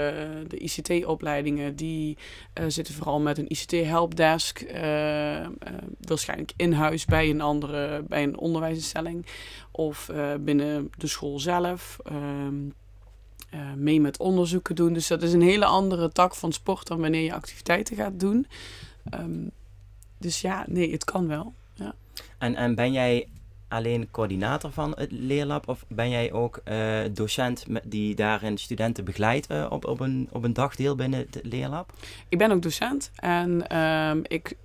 [0.48, 2.18] de ICT-opleidingen, die
[2.60, 4.62] uh, zitten vooral met een ICT-helpdesk.
[4.62, 5.46] Uh,
[6.00, 9.26] waarschijnlijk in huis bij een andere, bij een onderwijsinstelling.
[9.70, 10.10] Of
[10.40, 11.98] binnen de school zelf.
[12.04, 12.54] Ehm,
[13.76, 14.92] mee met onderzoeken doen.
[14.92, 18.46] Dus dat is een hele andere tak van sport dan wanneer je activiteiten gaat doen.
[19.20, 19.50] Um,
[20.18, 21.54] dus ja, nee, het kan wel.
[21.74, 21.94] Ja.
[22.38, 23.28] En, en ben jij
[23.68, 25.68] alleen coördinator van het leerlab?
[25.68, 30.44] Of ben jij ook uh, docent die daarin studenten begeleidt uh, op, op, een, op
[30.44, 31.92] een dagdeel binnen het leerlab?
[32.28, 34.56] Ik ben ook docent en um, ik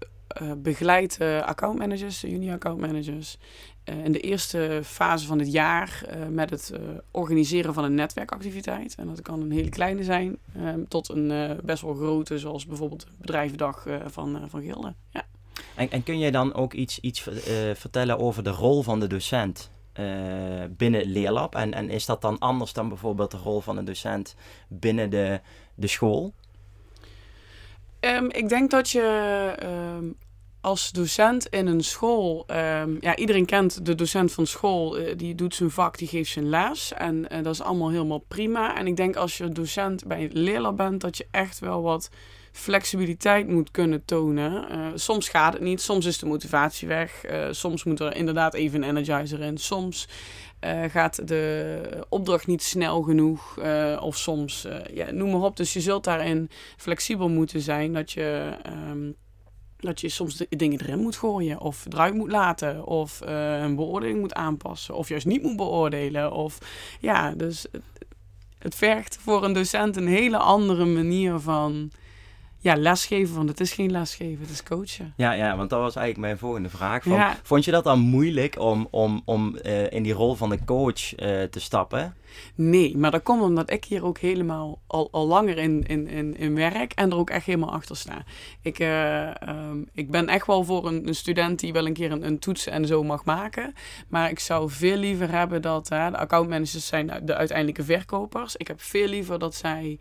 [0.42, 3.38] uh, begeleid accountmanagers, junior accountmanagers.
[3.84, 6.74] in de eerste fase van het jaar met het
[7.12, 8.96] organiseren van een netwerkactiviteit.
[8.96, 13.08] En dat kan een hele kleine zijn ehm, tot een best wel grote, zoals bijvoorbeeld
[13.18, 14.94] bedrijvendag van, van Gilde.
[15.10, 15.24] Ja.
[15.88, 17.34] En, kun je dan ook iets, iets uh,
[17.74, 20.06] vertellen over de rol van de docent uh,
[20.70, 21.56] binnen leerlab?
[21.56, 24.36] En, en is dat dan anders dan bijvoorbeeld de rol van een docent
[24.68, 25.40] binnen de,
[25.76, 26.34] de school?
[28.00, 29.56] Um, ik denk dat je
[29.98, 30.16] um,
[30.62, 35.36] als docent in een school, um, ja, iedereen kent de docent van school, uh, die
[35.36, 36.94] doet zijn vak, die geeft zijn les.
[36.94, 38.78] En dat is allemaal helemaal prima.
[38.78, 42.10] En ik denk als je docent bij het leerlab bent, dat je echt wel wat
[42.60, 44.66] flexibiliteit moet kunnen tonen.
[44.72, 48.54] Uh, soms gaat het niet, soms is de motivatie weg, uh, soms moet er inderdaad
[48.54, 50.08] even een energizer in, soms
[50.66, 53.60] uh, gaat de opdracht niet snel genoeg
[54.00, 55.58] of soms, ja, noem maar op.
[55.58, 58.52] Dus je zult daarin flexibel moeten zijn dat je...
[58.90, 59.16] Um,
[59.82, 64.34] dat je soms dingen erin moet gooien, of eruit moet laten, of een beoordeling moet
[64.34, 66.32] aanpassen, of juist niet moet beoordelen.
[66.32, 66.58] Of
[67.00, 67.66] ja, dus
[68.58, 71.92] het vergt voor een docent een hele andere manier van
[72.62, 75.14] ja, lesgeven, want het is geen lesgeven, het is coachen.
[75.18, 77.04] Ja, ja want dat was eigenlijk mijn volgende vraag.
[77.04, 80.64] Van, Vond je dat dan moeilijk om, om, om uh, in die rol van de
[80.66, 82.16] coach uh, te stappen?
[82.56, 86.38] Nee, maar dat komt omdat ik hier ook helemaal al, al langer in, in, in,
[86.38, 88.24] in werk en er ook echt helemaal achter sta.
[88.62, 92.12] Ik, uh, um, ik ben echt wel voor een, een, student die wel een keer
[92.12, 93.74] een, een toets en zo mag maken.
[94.08, 98.56] Maar ik zou veel liever hebben dat de accountmanagers zijn de uiteindelijke verkopers.
[98.56, 100.00] Ik heb veel liever dat zij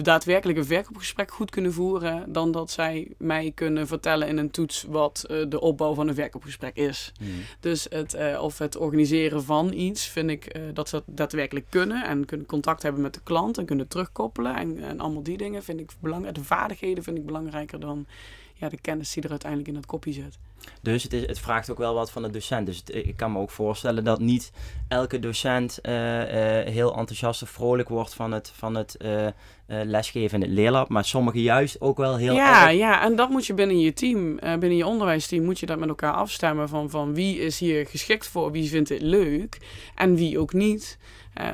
[0.00, 4.84] daadwerkelijk een verkoopgesprek goed kunnen voeren, dan dat zij mij kunnen vertellen in een toets
[4.88, 7.12] wat uh, de opbouw van een verkoopgesprek is.
[7.18, 7.28] Hmm.
[7.60, 11.66] Dus het, uh, of het organiseren van iets, vind ik uh, dat ze dat daadwerkelijk
[11.68, 15.36] kunnen en kunnen contact hebben met de klant en kunnen terugkoppelen en, en allemaal die
[15.36, 16.34] dingen vind ik belangrijk.
[16.34, 18.06] De vaardigheden vind ik belangrijker dan
[18.54, 20.38] ja, de kennis die er uiteindelijk in het kopje zit.
[20.82, 22.66] Dus het, is, het vraagt ook wel wat van de docent.
[22.66, 24.52] Dus ik kan me ook voorstellen dat niet
[24.88, 29.26] elke docent uh, uh, heel enthousiast of vrolijk wordt van het, van het uh,
[29.66, 30.88] lesgeven in het leerlab.
[30.88, 32.78] Maar sommigen juist ook wel heel ja, erg...
[32.78, 35.88] Ja, en dat moet je binnen je team, binnen je onderwijsteam, moet je dat met
[35.88, 36.68] elkaar afstemmen.
[36.68, 39.58] Van, van wie is hier geschikt voor, wie vindt het leuk
[39.94, 40.98] en wie ook niet.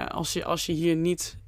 [0.09, 1.39] als, je, als je hier niet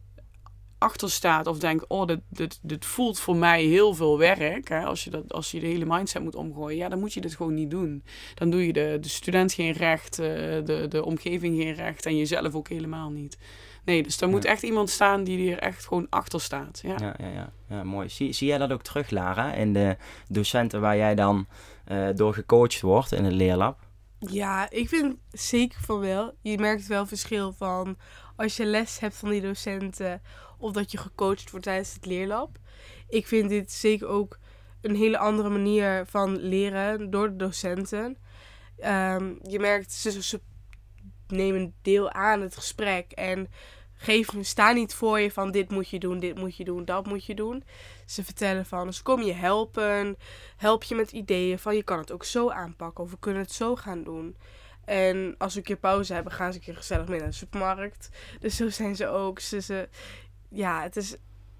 [0.81, 4.69] achter staat of denkt, oh, dit, dit, dit voelt voor mij heel veel werk.
[4.69, 4.85] Hè?
[4.85, 7.37] Als, je dat, als je de hele mindset moet omgooien, ja, dan moet je dit
[7.37, 8.05] gewoon niet doen.
[8.35, 10.27] Dan doe je de, de student geen recht, uh,
[10.65, 13.39] de, de omgeving geen recht en jezelf ook helemaal niet.
[13.85, 16.81] Nee, dus er moet echt iemand staan die er echt gewoon achter staat.
[16.83, 17.53] Ja, ja, ja, ja.
[17.69, 18.09] ja mooi.
[18.09, 19.97] Zie, zie jij dat ook terug, Lara, in de
[20.29, 21.47] docenten waar jij dan
[21.89, 23.89] uh, door gecoacht wordt in het leerlab?
[24.19, 26.35] Ja, ik vind zeker van wel.
[26.41, 27.97] Je merkt wel verschil van
[28.37, 30.23] als je les hebt van die docenten
[30.61, 32.59] of dat je gecoacht wordt tijdens het leerlab.
[33.09, 34.39] Ik vind dit zeker ook
[34.81, 38.17] een hele andere manier van leren door de docenten.
[38.85, 40.41] Um, je merkt, ze,
[41.27, 43.49] nemen deel aan het gesprek en
[43.95, 47.07] geven, staan niet voor je van dit moet je doen, dit moet je doen, dat
[47.07, 47.65] moet je doen.
[48.07, 50.17] Ze vertellen van, ze komen je helpen,
[50.57, 53.53] help je met ideeën van je kan het ook zo aanpakken of we kunnen het
[53.53, 54.37] zo gaan doen.
[54.85, 57.35] En als we een keer pauze hebben, gaan ze een keer gezellig mee naar de
[57.35, 58.09] supermarkt.
[58.41, 59.41] Dus zo zijn ze ook.
[59.41, 59.89] Ze, ze,
[60.51, 61.17] ja, het is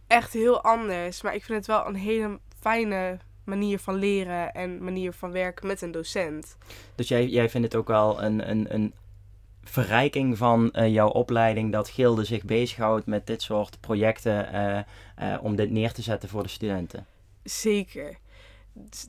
[0.07, 1.23] echt heel anders.
[1.23, 5.67] Maar ik vind het wel een hele fijne manier van leren en manier van werken
[5.67, 6.57] met een docent.
[6.95, 8.95] Dus jij, jij vindt het ook wel een, een, een
[9.63, 14.79] verrijking van eh, jouw opleiding dat Gilde zich bezighoudt met dit soort projecten eh,
[15.17, 17.07] eh, om dit neer te zetten voor de studenten?
[17.43, 18.19] Zeker.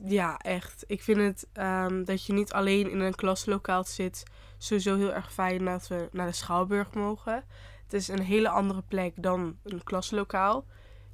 [0.04, 0.84] Ja, echt.
[0.86, 4.22] Ik vind het ehm, dat je niet alleen in een klaslokaal zit,
[4.58, 7.44] sowieso heel erg fijn dat we naar de Schouwburg mogen.
[7.92, 10.66] Het is een hele andere plek dan een klaslokaal.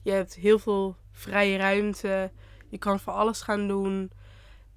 [0.02, 2.32] Je hebt heel veel vrije ruimte.
[2.68, 4.10] Je kan voor alles gaan doen.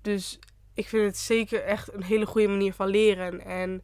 [0.01, 0.39] Dus
[0.73, 3.41] ik vind het zeker echt een hele goede manier van leren.
[3.45, 3.83] En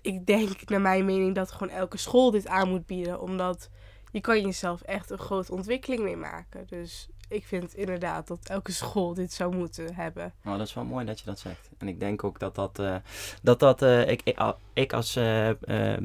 [0.00, 3.20] ik denk, naar mijn mening, dat gewoon elke school dit aan moet bieden.
[3.20, 3.70] Omdat
[4.12, 6.66] je kan jezelf echt een grote ontwikkeling mee maken.
[6.66, 10.32] Dus ik vind inderdaad dat elke school dit zou moeten hebben.
[10.42, 11.70] Nou, dat is wel mooi dat je dat zegt.
[11.78, 12.78] En ik denk ook dat dat...
[12.78, 12.96] eh,
[13.42, 14.34] dat, dat eh, ik,
[14.72, 15.50] ik, als eh,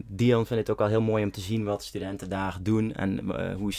[0.05, 2.93] Dion vind het ook al heel mooi om te zien wat studenten daar doen.
[2.93, 3.19] En
[3.53, 3.71] hoe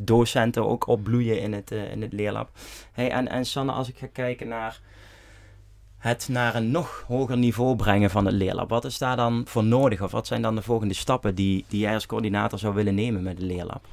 [0.00, 2.50] docenten ook opbloeien in het, in het leerlab.
[2.92, 4.80] Hey, en, en Sanne, als ik ga kijken naar
[5.98, 8.68] het naar een nog hoger niveau brengen van het leerlab.
[8.68, 10.02] Wat is daar dan voor nodig?
[10.02, 13.22] Of wat zijn dan de volgende stappen die, die jij als coördinator zou willen nemen
[13.22, 13.86] met het leerlab?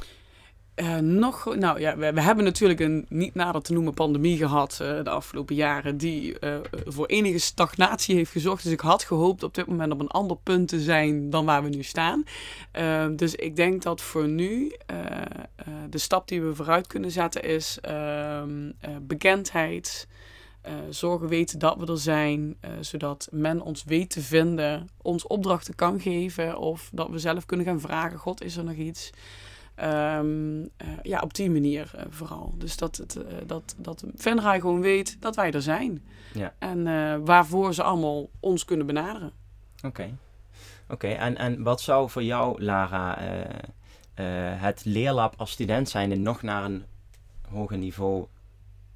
[0.76, 5.04] Eh, nog, nou ja, we, hebben natuurlijk een niet nader te noemen pandemie gehad eh,
[5.04, 8.64] de afgelopen jaren, die eh, voor enige stagnatie heeft gezorgd.
[8.64, 11.64] Dus ik had gehoopt op dit moment op een ander punt te zijn dan waar
[11.64, 12.24] we nu staan.
[13.16, 14.74] Dus ik denk dat voor nu
[15.90, 20.08] de stap die we vooruit kunnen zetten is ehm, eh, bekendheid.
[20.90, 26.00] zorgen weten dat we er zijn, zodat men ons weet te vinden, ons opdrachten kan
[26.00, 29.12] geven of dat we zelf kunnen gaan vragen: God, is er nog iets?
[29.76, 32.54] Ehm, eh, ja, op die manier eh, vooral.
[32.58, 36.04] Dus dat, het, eh, dat, dat Venray gewoon weet dat wij er zijn.
[36.34, 36.54] Ja.
[36.60, 39.32] En eh, waarvoor ze allemaal ons kunnen benaderen.
[39.84, 40.18] Oké.
[40.90, 43.40] Oké, en, en wat zou voor jou, Lara, eh,
[44.14, 46.84] eh, het leerlab als student zijnde nog naar een
[47.50, 48.26] hoger niveau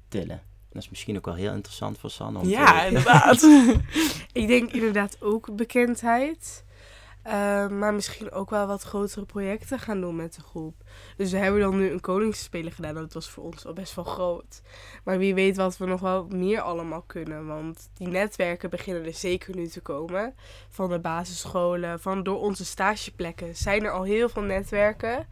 [0.08, 0.42] tillen?
[0.72, 2.40] Dat is misschien ook wel heel interessant voor Sanne.
[2.40, 3.42] te Ja, inderdaad.
[4.32, 6.64] Ik denk inderdaad ook bekendheid.
[7.22, 10.74] Eh, maar misschien ook wel wat grotere projecten gaan doen met de groep.
[11.16, 12.94] Dus we hebben dan nu een koningsspelen gedaan.
[12.94, 14.62] Dat was voor ons al best wel groot.
[15.04, 17.46] Maar wie weet wat we nog wel meer allemaal kunnen.
[17.46, 20.34] Want die netwerken beginnen er zeker nu te komen.
[20.68, 25.26] Van de basisscholen, van door onze stageplekken zijn er al heel veel netwerken.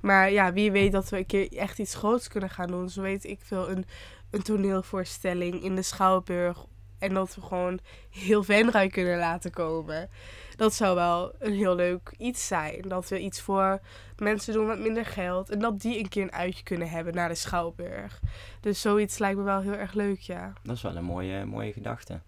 [0.00, 2.88] Maar ja, wie weet dat we een keer echt iets groots kunnen gaan doen.
[2.88, 3.84] Zo weet ik veel, een,
[4.30, 6.66] een toneelvoorstelling in de Schouwburg.
[7.02, 7.78] En dat we gewoon
[8.10, 10.10] heel Venray kunnen laten komen.
[10.56, 12.82] Dat zou wel een heel leuk iets zijn.
[12.88, 13.80] Dat we iets voor
[14.16, 15.50] mensen doen met minder geld.
[15.50, 18.20] En dat die een keer een uitje kunnen hebben naar de Schouwburg.
[18.60, 20.52] Dus zoiets lijkt me wel heel erg leuk, ja.
[20.62, 22.20] Dat is wel een mooie, mooie gedachte.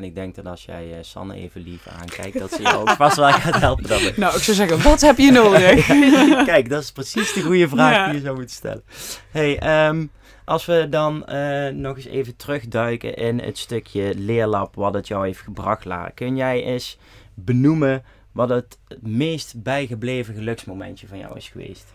[0.00, 2.90] En ik denk dat als jij eh, Sanne even lief aankijkt, dat ze jou ook
[2.90, 3.88] vast wel gaat helpen.
[3.88, 5.86] Dan nou, ik zou zeggen, wat heb je nodig?
[6.52, 8.04] Kijk, dat is precies de goede vraag Ja.
[8.06, 8.82] die je zou moeten stellen.
[9.30, 10.06] Hey, ehm,
[10.44, 15.26] als we dan eh, nog eens even terugduiken in het stukje leerlab wat het jou
[15.26, 16.10] heeft gebracht, Lara.
[16.14, 16.98] Kun jij eens
[17.34, 21.86] benoemen wat het meest bijgebleven geluksmomentje van jou is geweest?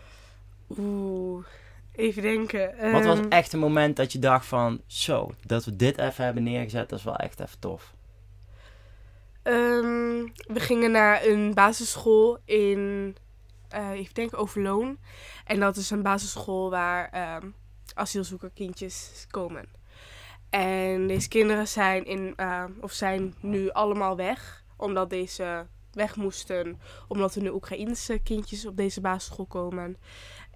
[0.78, 1.44] Oeh,
[1.94, 2.92] even denken.
[2.92, 6.24] Wat was Ehm, echt een moment dat je dacht van, zo, dat we dit even
[6.24, 7.94] hebben neergezet, dat is wel echt even tof.
[9.46, 13.16] Ehm, we gingen naar een basisschool in,
[13.68, 14.98] eh even denken, Overloon.
[15.44, 17.50] En dat is een basisschool waar ehm
[17.94, 19.68] asielzoekerkindjes komen.
[20.50, 26.80] En deze kinderen zijn, in, eh, of zijn nu allemaal weg, omdat deze weg moesten,
[27.08, 29.96] omdat er nu Oekraïense kindjes op deze basisschool komen.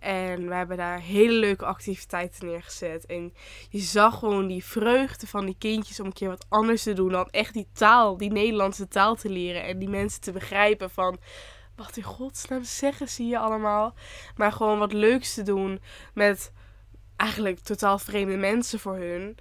[0.00, 3.06] En we hebben daar hele leuke activiteiten neergezet.
[3.06, 3.34] En
[3.68, 7.10] je zag gewoon die vreugde van die kindjes om een keer wat anders te doen
[7.10, 9.64] dan echt die taal, die Nederlandse taal te leren.
[9.64, 11.18] En die mensen te begrijpen van,
[11.76, 13.94] wat in godsnaam zeggen ze hier allemaal?
[14.36, 15.80] Maar gewoon wat leuks te doen
[16.14, 16.52] met
[17.16, 19.36] eigenlijk totaal vreemde mensen voor hun.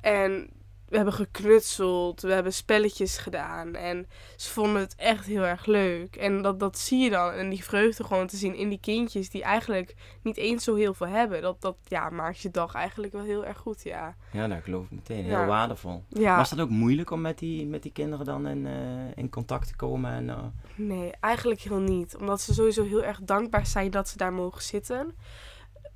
[0.00, 0.50] En
[0.90, 3.74] we hebben geknutseld, we hebben spelletjes gedaan.
[3.74, 6.16] En ze vonden het echt heel erg leuk.
[6.16, 7.32] En dat, dat zie je dan.
[7.32, 10.94] En die vreugde gewoon te zien in die kindjes die eigenlijk niet eens zo heel
[10.94, 11.42] veel hebben.
[11.42, 14.16] Dat, dat ja, maakt je dag eigenlijk wel heel erg goed, ja.
[14.32, 15.24] Ja, dat geloof ik meteen.
[15.24, 15.46] Heel Ja.
[15.46, 16.04] waardevol.
[16.08, 18.72] Ja, Was dat ook moeilijk om met die, met die kinderen dan in, eh,
[19.14, 20.12] in contact te komen?
[20.12, 22.16] En, eh, nee, eigenlijk heel niet.
[22.16, 25.14] Omdat ze sowieso heel erg dankbaar zijn dat ze daar mogen zitten.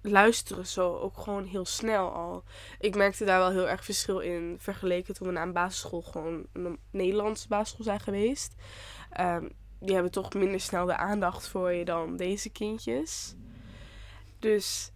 [0.07, 2.43] Luisteren zo ook gewoon heel snel al.
[2.79, 6.47] Ik merkte daar wel heel erg verschil in vergeleken toen we naar een basisschool, gewoon
[6.53, 8.55] een Nederlandse basisschool zijn geweest.
[9.11, 9.49] Ehm,
[9.81, 13.35] die hebben toch minder snel de aandacht voor je dan deze kindjes.
[14.39, 14.93] Dus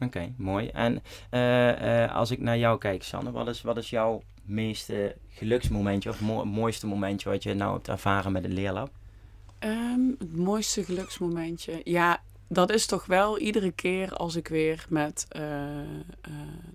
[0.00, 0.68] Oké, mooi.
[0.68, 5.16] En eh, eh, als ik naar jou kijk, Sanne, wat is, wat is jouw meeste
[5.28, 8.90] geluksmomentje of mo- mooiste momentje wat je nou hebt ervaren met een leerlab?
[9.58, 11.80] Ehm, het mooiste geluksmomentje.
[11.84, 12.22] Ja,
[12.52, 15.86] dat is toch wel iedere keer als ik weer met eh, eh,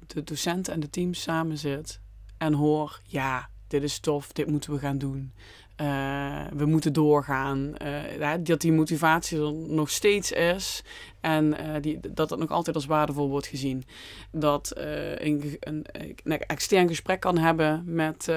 [0.07, 1.99] de docenten en de teams samen zit
[2.37, 5.33] en hoor, ja, dit is tof, dit moeten we gaan doen.
[5.77, 7.77] Eh, we moeten doorgaan.
[7.77, 10.83] eh, dat die motivatie er nog steeds is.
[11.21, 13.85] En eh, die, dat het nog altijd als waardevol wordt gezien.
[14.31, 15.85] Dat eh een, een,
[16.23, 18.31] extern gesprek kan hebben met,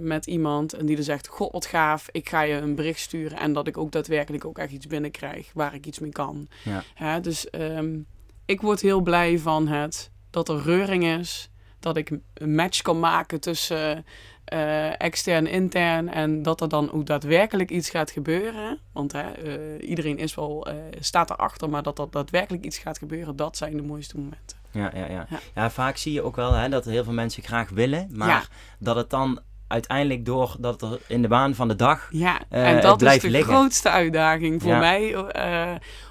[0.00, 0.72] met iemand.
[0.72, 3.38] En die dan zegt, god wat gaaf, ik ga je een bericht sturen.
[3.38, 6.48] En dat ik ook daadwerkelijk ook echt iets binnenkrijg waar ik iets mee kan.
[6.64, 6.82] Ja.
[6.94, 7.98] Hè, dus ehm,
[8.44, 11.50] ik word heel blij van het dat er reuring is.
[11.80, 14.04] Dat ik een match kan maken tussen
[14.44, 16.08] eh, extern intern.
[16.08, 18.78] En dat er dan ook daadwerkelijk iets gaat gebeuren.
[18.92, 22.98] Want hè, eh, iedereen is wel, eh, staat erachter, maar dat er daadwerkelijk iets gaat
[22.98, 24.56] gebeuren, dat zijn de mooiste momenten.
[24.70, 25.26] Ja, ja, ja.
[25.30, 25.38] Ja.
[25.54, 28.42] ja, vaak zie je ook wel hè, dat heel veel mensen graag willen, maar Ja.
[28.78, 32.08] dat het dan uiteindelijk door dat er in de baan van de dag.
[32.10, 33.54] Ja, en dat is de liggen.
[33.54, 34.78] grootste uitdaging voor Ja.
[34.78, 35.16] mij.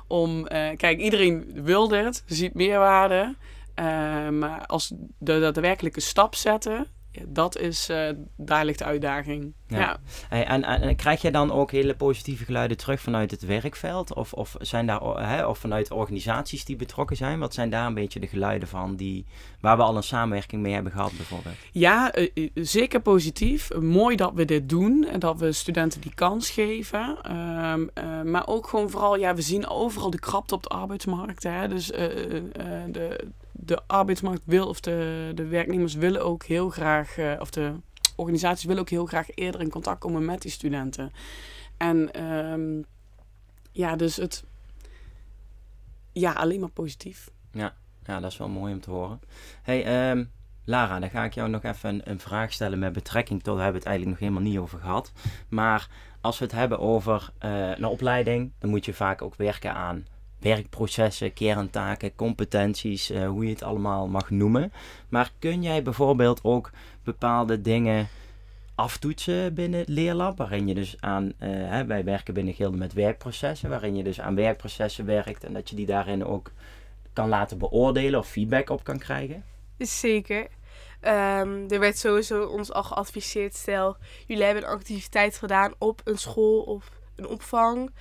[0.07, 3.35] om, kijk, iedereen wil dit, ziet meerwaarde.
[4.31, 9.53] maar als de daadwerkelijke stap zetten, ja, dat is, eh, daar ligt de uitdaging.
[9.67, 9.79] Ja.
[9.79, 9.99] Ja.
[10.29, 14.13] Hey, en, en, krijg je dan ook hele positieve geluiden terug vanuit het werkveld?
[14.13, 17.39] Of, of, zijn daar, hè, of vanuit organisaties die betrokken zijn?
[17.39, 19.25] Wat zijn daar een beetje de geluiden van die,
[19.59, 21.55] waar we al een samenwerking mee hebben gehad bijvoorbeeld?
[21.71, 23.69] Ja, eh, eh, zeker positief.
[23.79, 27.17] Mooi dat we dit doen en dat we studenten die kans geven.
[27.21, 31.43] Ehm, eh, maar ook gewoon vooral, ja, we zien overal de krapte op de arbeidsmarkt.
[31.43, 31.67] Hè?
[31.67, 33.27] Dus de,
[33.63, 37.73] de arbeidsmarkt wil, of de, de werknemers willen ook heel graag, eh, of de
[38.15, 41.11] organisaties willen ook heel graag eerder in contact komen met die studenten.
[41.77, 42.81] En ehm,
[43.71, 44.43] ja, dus het,
[46.11, 47.29] ja, alleen maar positief.
[48.03, 49.19] Ja, dat is wel mooi om te horen.
[49.61, 50.23] Hey, ehm,
[50.63, 53.81] Lara, dan ga ik jou nog even een, vraag stellen met betrekking tot, daar hebben
[53.81, 55.11] we het eigenlijk nog helemaal niet over gehad.
[55.49, 55.89] Maar
[56.21, 60.05] als we het hebben over eh, een opleiding, dan moet je vaak ook werken aan
[60.41, 64.73] werkprocessen, kerntaken, competenties, eh, hoe je het allemaal mag noemen.
[65.09, 66.71] Maar kun jij bijvoorbeeld ook
[67.03, 68.07] bepaalde dingen
[68.75, 73.69] aftoetsen binnen het leerlab, waarin je dus aan, eh, wij werken binnen Gilde met werkprocessen,
[73.69, 76.51] waarin je dus aan werkprocessen werkt en dat je die daarin ook
[77.13, 79.43] kan laten beoordelen of feedback op kan krijgen?
[79.77, 80.47] Zeker.
[80.99, 86.17] Ehm, er werd sowieso ons al geadviseerd, stel jullie hebben een activiteit gedaan op een
[86.17, 87.91] school of een opvang,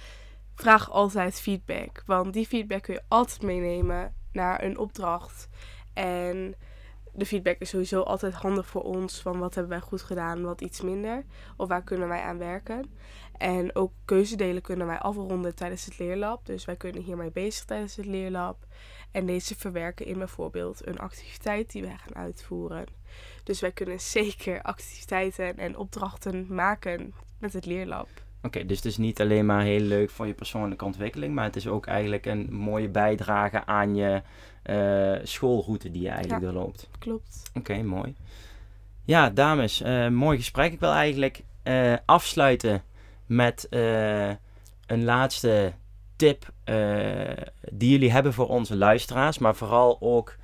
[0.61, 2.03] vraag altijd feedback.
[2.07, 5.49] Want die feedback kun je altijd meenemen naar een opdracht.
[5.93, 6.55] En
[7.13, 10.61] de feedback is sowieso altijd handig voor ons, van wat hebben wij goed gedaan, wat
[10.61, 11.25] iets minder.
[11.57, 12.91] Of waar kunnen wij aan werken.
[13.37, 16.47] En ook keuzedelen kunnen wij afronden tijdens het leerlab.
[16.47, 18.67] Dus wij kunnen hiermee bezig tijdens het leerlab.
[19.11, 22.87] En deze verwerken in bijvoorbeeld een activiteit die wij gaan uitvoeren.
[23.45, 28.09] Dus wij kunnen zeker activiteiten en opdrachten maken met het leerlab.
[28.43, 31.57] Oké, dus het is niet alleen maar heel leuk voor je persoonlijke ontwikkeling, maar het
[31.57, 34.23] is ook eigenlijk een mooie bijdrage aan je
[34.63, 36.51] eh, schoolroute die je eigenlijk Ja.
[36.51, 36.89] doorloopt.
[36.99, 37.51] Klopt.
[37.55, 38.15] Oké, mooi.
[39.05, 40.73] Ja, dames, eh, mooi gesprek.
[40.73, 42.83] Ik wil eigenlijk eh, afsluiten
[43.27, 43.67] met
[44.87, 45.73] een laatste
[46.17, 46.53] tip
[47.71, 50.37] die jullie hebben voor onze luisteraars, maar vooral ook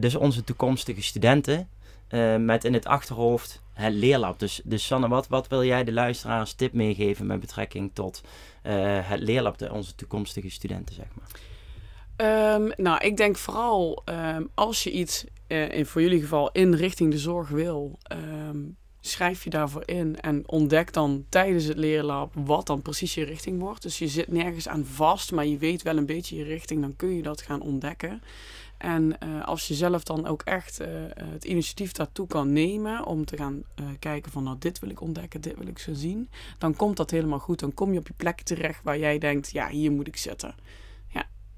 [0.00, 1.68] dus onze toekomstige studenten.
[2.12, 4.38] Eh, met in het achterhoofd het leerlab.
[4.38, 8.22] Dus, dus Sanne, wat, wat wil jij de luisteraars tip meegeven met betrekking tot
[8.62, 8.74] eh,
[9.08, 11.28] het leerlab, de, onze toekomstige studenten, zeg maar?
[12.16, 16.74] Ehm, nou, ik denk vooral ehm, als je iets, eh, in, voor jullie geval, in
[16.74, 18.58] richting de zorg wil, ehm,
[19.00, 23.60] schrijf je daarvoor in en ontdek dan tijdens het leerlab wat dan precies je richting
[23.60, 23.82] wordt.
[23.82, 26.96] Dus je zit nergens aan vast, maar je weet wel een beetje je richting, dan
[26.96, 28.22] kun je dat gaan ontdekken.
[28.82, 33.24] En eh, als je zelf dan ook echt eh, het initiatief daartoe kan nemen om
[33.24, 36.28] te gaan eh, kijken van nou dit wil ik ontdekken, dit wil ik zo zien,
[36.58, 37.60] dan komt dat helemaal goed.
[37.60, 40.54] Dan kom je op je plek terecht waar jij denkt, ja hier moet ik zitten.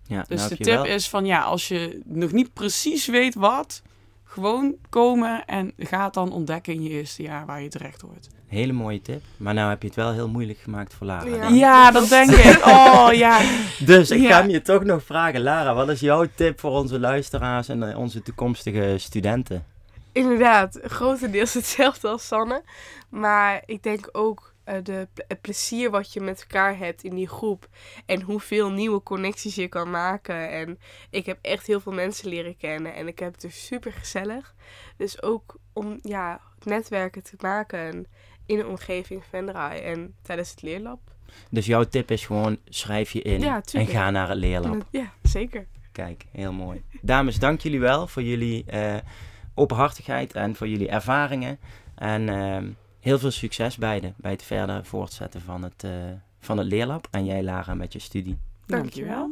[0.06, 3.34] Ja, Dus nou de tip wel- is van ja, als je nog niet precies weet
[3.34, 3.82] wat,
[4.24, 8.28] gewoon komen en ga het dan ontdekken in je eerste jaar waar je terecht hoort.
[8.54, 9.22] Hele mooie tip.
[9.36, 11.48] Maar nou heb je het wel heel moeilijk gemaakt voor Lara.
[11.48, 11.90] Ja.
[11.90, 12.64] dat denk ik.
[12.66, 13.40] Oh ja.
[13.78, 14.28] Dus ik Ja.
[14.28, 17.90] ga hem je toch nog vragen, Lara, wat is jouw tip voor onze luisteraars en
[17.90, 19.64] eh, onze toekomstige studenten?
[20.12, 22.62] Inderdaad, grotendeels hetzelfde als Sanne.
[23.08, 27.14] Maar ik denk ook eh, de, ple- het plezier wat je met elkaar hebt in
[27.14, 27.68] die groep.
[28.06, 30.50] En hoeveel nieuwe connecties je kan maken.
[30.50, 30.78] En
[31.10, 32.94] ik heb echt heel veel mensen leren kennen.
[32.94, 34.54] En ik heb het er super gezellig.
[34.96, 38.06] Dus ook om ja, netwerken te maken
[38.46, 40.98] in de omgeving Venray en tijdens het leerlab.
[41.50, 44.86] Dus jouw tip is gewoon schrijf je in Ja, en ga naar het leerlab.
[44.90, 45.66] Ja, zeker.
[45.92, 46.82] Kijk, heel mooi.
[47.00, 48.96] Dames, dank jullie wel voor jullie eh,
[49.54, 51.58] openhartigheid en voor jullie ervaringen.
[51.94, 52.70] En ehm,
[53.00, 55.90] heel veel succes beiden bij het verder voortzetten van het, eh,
[56.40, 57.08] van het leerlab.
[57.10, 58.38] En jij Lara met je studie.
[58.66, 59.30] Dankjewel.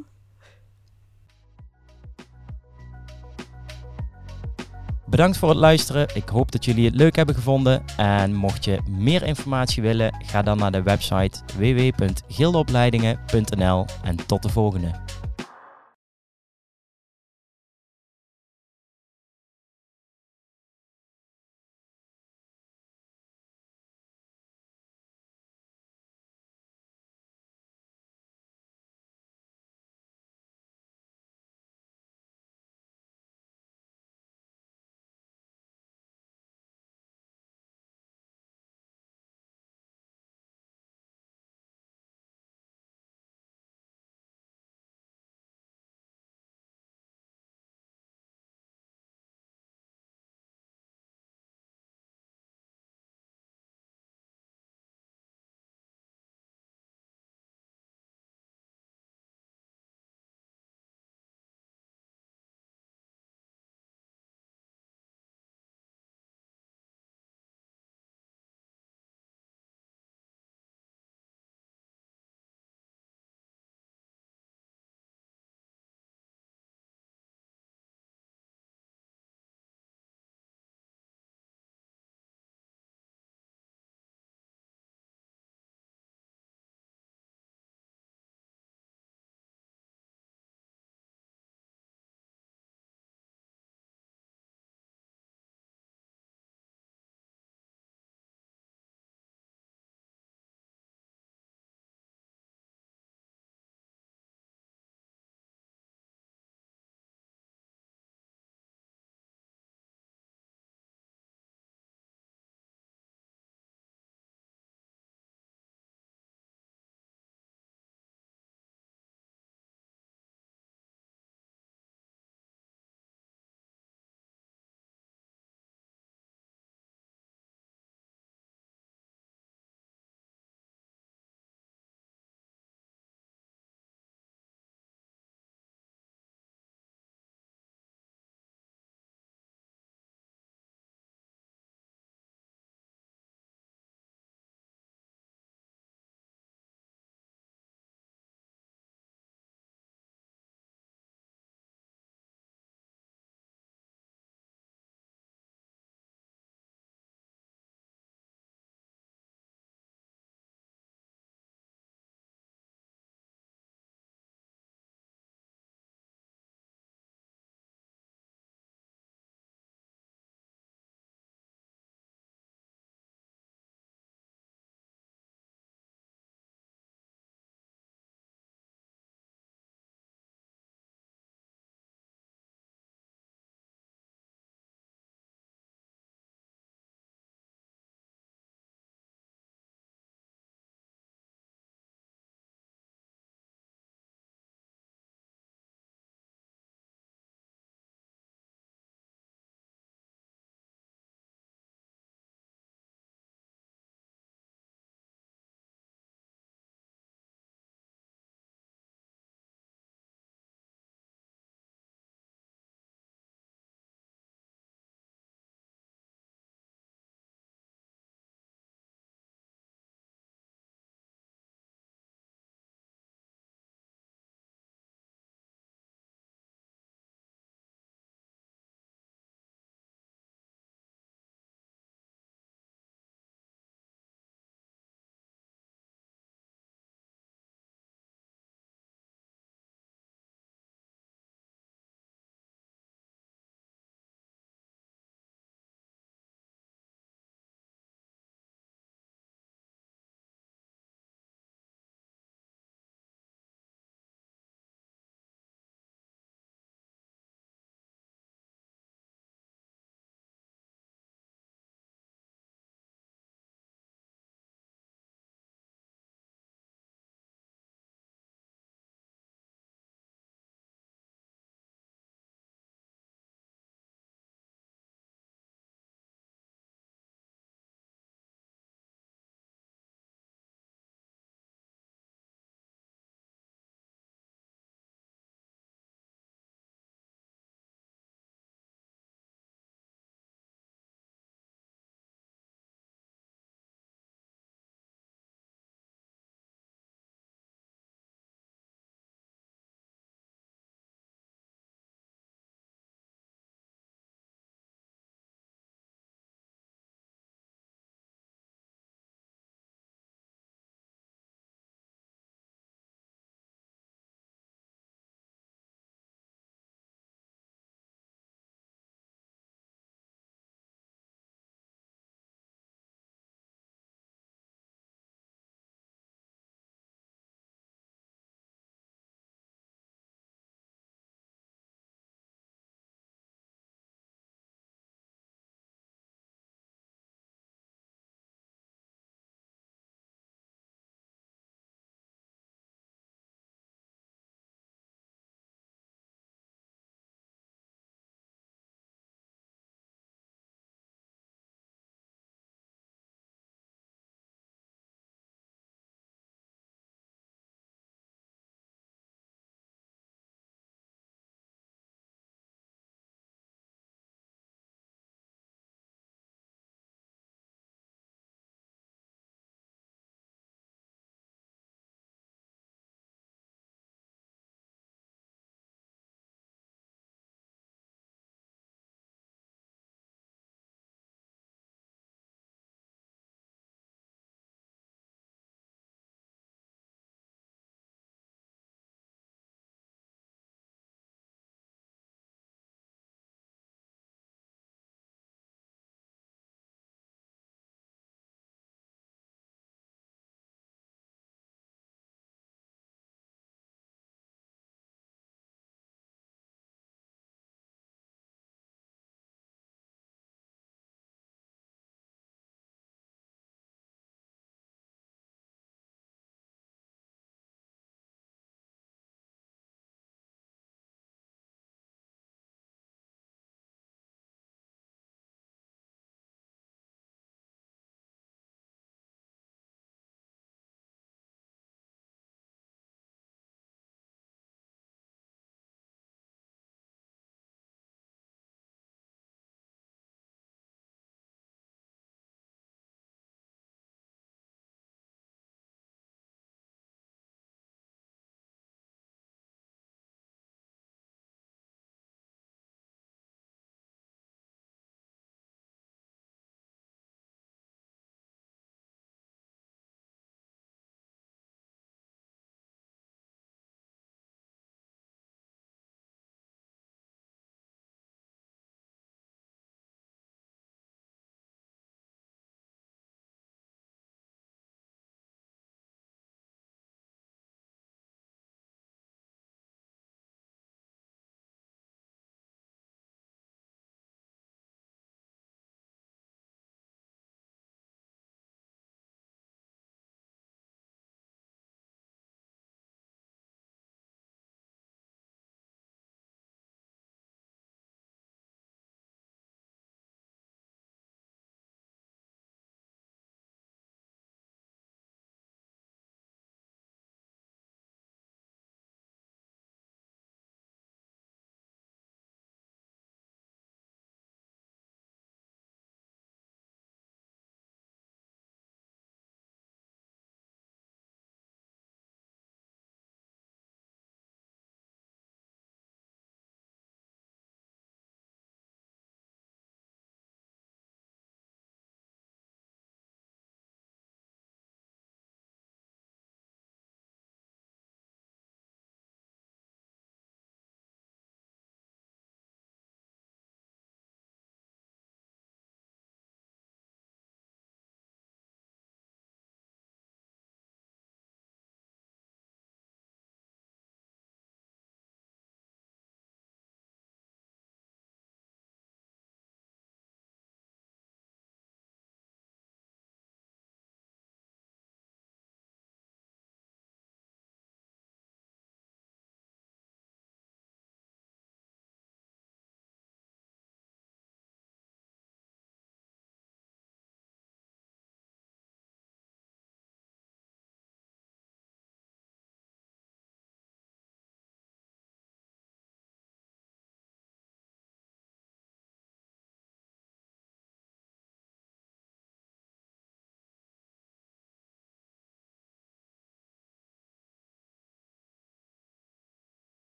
[5.12, 6.08] Bedankt voor het luisteren.
[6.14, 7.82] Ik hoop dat jullie het leuk hebben gevonden.
[7.96, 14.48] En mocht je meer informatie willen, ga dan naar de website www.gildeopleidingen.nl en tot de
[14.48, 14.90] volgende.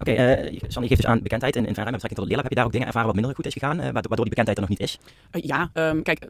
[0.00, 2.42] Oké, okay, uh, Sandy geeft dus aan bekendheid in, in verre met betrekking tot leerlab.
[2.42, 4.56] Heb je daar ook dingen ervaren wat minder goed is gegaan, uh, waardoor die bekendheid
[4.56, 4.98] er nog niet is?
[5.32, 6.28] Uh, ja, um, kijk,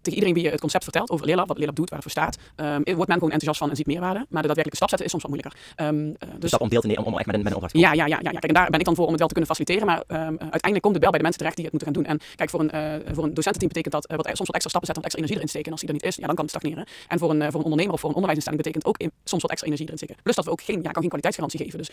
[0.00, 2.22] tegen iedereen wie je het concept vertelt over leerlab, wat leerlab doet, waar het voor
[2.22, 4.18] staat, um, wordt men gewoon enthousiast van en ziet meerwaarde.
[4.18, 5.86] Maar de daadwerkelijke stap zetten is soms wat moeilijker.
[5.86, 7.74] Um, dus stap om deel te nemen, om, om echt met een, met een opdracht
[7.74, 8.38] te ja, ja, ja, ja, ja.
[8.38, 9.86] Kijk, en daar ben ik dan voor om het wel te kunnen faciliteren.
[9.86, 10.02] Maar
[10.38, 12.12] uiteindelijk komt het wel bij de mensen terecht die het moeten gaan doen.
[12.12, 12.70] En kijk, voor een,
[13.14, 15.48] voor een docententeam betekent dat wat, soms wat extra stappen zetten, wat extra energie erin
[15.48, 15.66] steken.
[15.66, 16.84] En als die er niet is, ja, dan kan het stagneren.
[17.08, 19.50] En voor een, voor een ondernemer of voor een onderwijsinstelling betekent ook in, soms wat
[19.50, 20.22] extra energie erin steken.
[20.22, 21.78] Plus dat we ook geen, ja, kan geen kwaliteitsgarantie geven.
[21.78, 21.90] Dus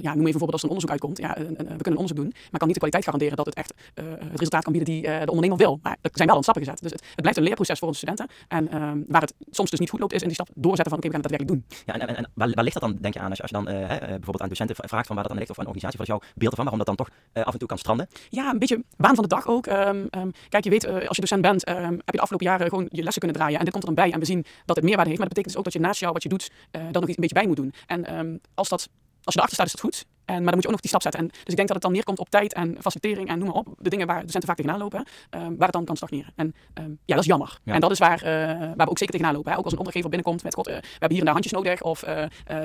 [0.00, 1.18] ja, noem even voorbeeld als er een onderzoek uitkomt.
[1.18, 3.74] Ja, we kunnen een onderzoek doen, maar kan niet de kwaliteit garanderen dat het echt
[3.94, 5.78] uh, het resultaat kan bieden die uh, de ondernemer wil.
[5.82, 6.82] Maar er zijn wel een stappen gezet.
[6.82, 8.26] Dus het, het, blijft een leerproces voor onze studenten.
[8.48, 10.98] En uh, waar het soms dus niet goed loopt, is in die stap doorzetten van
[10.98, 11.84] oké, okay, we gaan het daadwerkelijk doen.
[11.86, 13.50] Ja, en, en, en waar, waar, ligt dat dan, denk je aan, als je, als
[13.50, 15.98] je dan bijvoorbeeld aan docenten vraagt van waar dat dan ligt, of aan een organisatie,
[15.98, 17.10] wat is jouw beeld ervan, waarom dat dan toch
[17.46, 18.08] af en toe kan stranden?
[18.28, 19.66] Ja, een beetje baan van de dag ook.
[19.66, 22.68] Um, um, kijk, je weet, als je docent bent, um, heb je de afgelopen jaren
[22.68, 23.58] gewoon je lessen kunnen draaien.
[23.58, 25.20] En dit komt er dan bij en we zien dat het meerwaarde heeft.
[25.20, 27.16] Maar dat betekent dus ook dat je naast jou wat je doet, dan nog iets
[27.16, 27.72] een beetje bij moet doen.
[27.86, 28.88] En als dat
[29.24, 30.13] als je erachter staat, is dat goed.
[30.24, 31.20] En, maar dan moet je ook nog die stap zetten.
[31.20, 33.56] En, dus ik denk dat het dan neerkomt op tijd en facilitering en noem maar
[33.56, 33.68] op.
[33.78, 36.32] De dingen waar docenten vaak tegenaan lopen, uh, waar het dan kan stagneren.
[36.36, 37.58] En um, ja, dat is jammer.
[37.64, 37.72] Ja.
[37.72, 39.52] En dat is waar, uh, waar we ook zeker tegenaan lopen.
[39.52, 39.58] Hè.
[39.58, 41.82] Ook als een opdrachtgever binnenkomt met, god, uh, we hebben hier en daar handjes nodig.
[41.82, 42.00] Of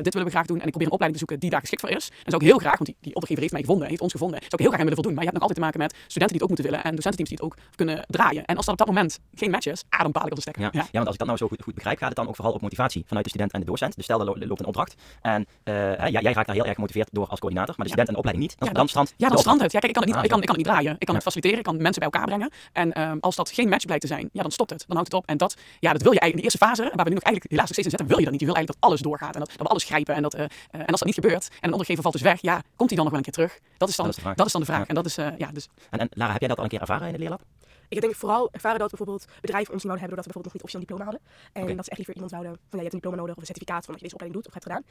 [0.01, 0.59] dit willen we graag doen.
[0.59, 2.09] En ik probeer een opleiding te zoeken die daar geschikt voor is.
[2.09, 4.39] En is ook heel graag, want die, die opdrachtgever heeft mij gevonden, heeft ons gevonden.
[4.39, 5.13] Zou ik heel graag aan willen voldoen.
[5.13, 6.81] Maar je hebt nog altijd te maken met studenten die het ook moeten willen.
[6.83, 8.45] En docententeams die het ook kunnen draaien.
[8.45, 10.61] En als dat op dat moment geen match is, ah, dan ik op de stekker.
[10.63, 10.69] Ja.
[10.73, 10.87] ja.
[10.91, 12.61] want als ik dat nou zo goed, goed, begrijp, gaat het dan ook vooral op
[12.61, 13.95] motivatie vanuit de student en de docent.
[13.95, 14.95] Dus stel, er loopt een opdracht.
[15.21, 17.75] En jij, jij raakt daar heel erg gemotiveerd door als coördinator.
[17.77, 18.59] Maar de student en de opleiding niet.
[18.59, 19.07] Dan, ja, dan.
[19.17, 19.71] Ja, dan het.
[19.71, 20.95] Ja, kijk, ik kan het niet, ah, ik kan, ik kan het niet draaien.
[20.99, 22.49] Ik kan het faciliteren, ik kan mensen bij elkaar brengen.
[22.71, 24.83] En um, als dat geen match blijkt te zijn, ja, dan stopt het.
[24.87, 25.27] Dan houdt het op.
[25.27, 27.23] En dat, ja, dat wil je eigenlijk in de eerste fase, waar we nu nog
[27.23, 28.41] eigenlijk helaas nog steeds in zitten, wil je dat niet.
[28.41, 30.15] Je wil eigenlijk dat alles doorgaat en dat, dat we alles grijpen.
[30.15, 30.41] En, dat, uh,
[30.71, 33.05] en als dat niet gebeurt en een ondergever valt dus weg, ja, komt hij dan
[33.07, 33.59] nog wel een keer terug?
[33.77, 34.87] Dat is dan, dat is, dat is dan de vraag.
[34.87, 35.67] En dat is, uh, ja, dus.
[35.89, 37.41] En, en Lara, heb jij dat al een keer ervaren in de leerlab?
[37.89, 40.53] Ik denk vooral ervaren dat bijvoorbeeld bedrijven ons niet wouden hebben doordat we bijvoorbeeld nog
[40.53, 41.21] niet officieel een diploma hadden.
[41.53, 41.75] En okay.
[41.75, 43.51] dat ze echt liever iemand zouden van ja, je hebt een diploma nodig of een
[43.51, 44.83] certificaat van dat je deze opleiding doet of hebt gedaan.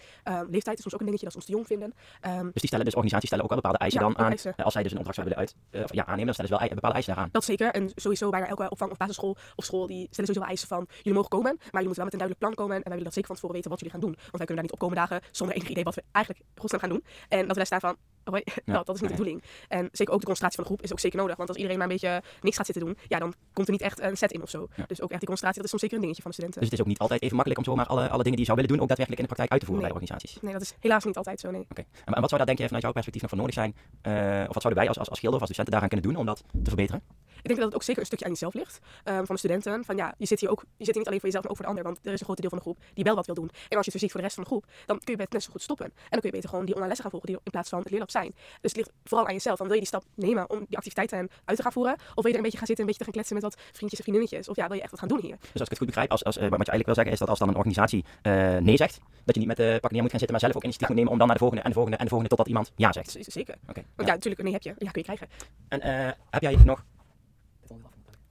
[0.42, 1.90] Um, leeftijd is soms ook een dingetje dat ze ons te jong vinden.
[2.26, 4.30] Um, dus die stellen dus organisaties stellen ook wel bepaalde eisen ja, dan aan.
[4.30, 4.54] Eisen.
[4.68, 6.68] Als zij dus een opdracht zouden willen uit, uh, ja, aannemen, dan stellen ze wel
[6.80, 7.30] bepaalde eisen daaraan.
[7.32, 7.68] Dat zeker.
[7.78, 10.84] En sowieso bijna elke opvang of basisschool of school die stellen sowieso wel eisen van
[10.96, 13.10] jullie mogen komen, maar jullie moeten wel met een duidelijk plan komen en wij willen
[13.10, 14.14] dat zeker van tevoren weten wat jullie gaan doen.
[14.16, 16.80] Want wij kunnen daar niet op komen dagen zonder enig idee wat we eigenlijk godsnaam
[16.80, 17.04] gaan doen.
[17.28, 17.96] En dat we daar staan van
[18.28, 19.42] Oh, nou, dat is niet de bedoeling.
[19.68, 21.36] En zeker ook de concentratie van de groep is ook zeker nodig.
[21.36, 23.82] Want als iedereen maar een beetje niks gaat zitten doen, ja, dan komt er niet
[23.82, 24.68] echt een set in of zo.
[24.86, 26.60] Dus ook echt die concentratie, dat is soms zeker een dingetje van de studenten.
[26.60, 28.44] Dus het is ook niet altijd even makkelijk om zomaar alle, alle dingen die je
[28.44, 29.94] zou willen doen, ook daadwerkelijk in de praktijk uit te voeren nee.
[29.94, 30.42] bij organisaties.
[30.42, 31.60] Nee, dat is helaas niet altijd zo, nee.
[31.60, 31.70] Oké.
[31.70, 31.86] Okay.
[32.04, 33.74] En, wat zou daar denk je vanuit jouw perspectief nog voor nodig zijn?
[34.02, 36.26] Uh, of wat zouden wij als, als, als of als docenten daaraan kunnen doen om
[36.26, 37.02] dat te verbeteren?
[37.42, 38.78] Ik denk dat het ook zeker een stukje aan jezelf ligt.
[39.04, 39.84] Um, van de studenten.
[39.84, 41.58] Van ja, je zit hier ook, je zit hier niet alleen voor jezelf, maar ook
[41.58, 41.84] voor de ander.
[41.84, 43.50] Want er is een groot deel van de groep die wel wat wil doen.
[43.68, 45.32] En als je het ziet voor de rest van de groep, dan kun je het
[45.32, 45.86] net zo goed stoppen.
[45.86, 47.78] En dan kun je beter gewoon die online lessen gaan volgen die in plaats van
[47.78, 48.30] het leerlab zijn.
[48.34, 49.56] Dus het ligt vooral aan jezelf.
[49.58, 51.94] Dan wil je die stap nemen om die activiteiten uit te gaan voeren?
[51.94, 53.56] Of wil je er een beetje gaan zitten, een beetje te gaan kletsen met wat
[53.72, 54.48] vriendjes en vriendinnetjes?
[54.48, 55.36] Of ja, wil je echt wat gaan doen hier?
[55.40, 57.18] Dus als ik het goed begrijp, als, als, uh, wat je eigenlijk wil zeggen is
[57.18, 60.02] dat als dan een organisatie uh, nee zegt, dat je niet met de pak neer
[60.02, 60.94] moet gaan zitten, maar zelf ook initiatief ja.
[60.94, 62.72] moet nemen om dan naar de volgende en de volgende en de volgende totdat iemand
[62.76, 63.16] ja zegt.
[63.20, 63.56] Zeker.
[63.68, 64.74] Okay, Want ja, natuurlijk, nee heb je.
[64.78, 65.28] Ja, kun je krijgen.
[65.68, 66.84] En uh, heb jij nog...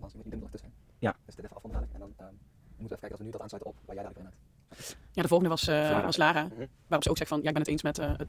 [0.07, 0.73] Af, je moet die tussen.
[0.99, 1.15] Ja.
[1.25, 2.25] Dus dit even af van en dan uh,
[2.77, 4.97] moeten we even kijken als we nu dat aansluiten op waar jij dadelijk in hebt.
[5.11, 6.67] Ja, de volgende was, uh, was Lara, mm -hmm.
[6.87, 8.25] waarop ze ook zegt van, ja, ik ben het eens met uh, het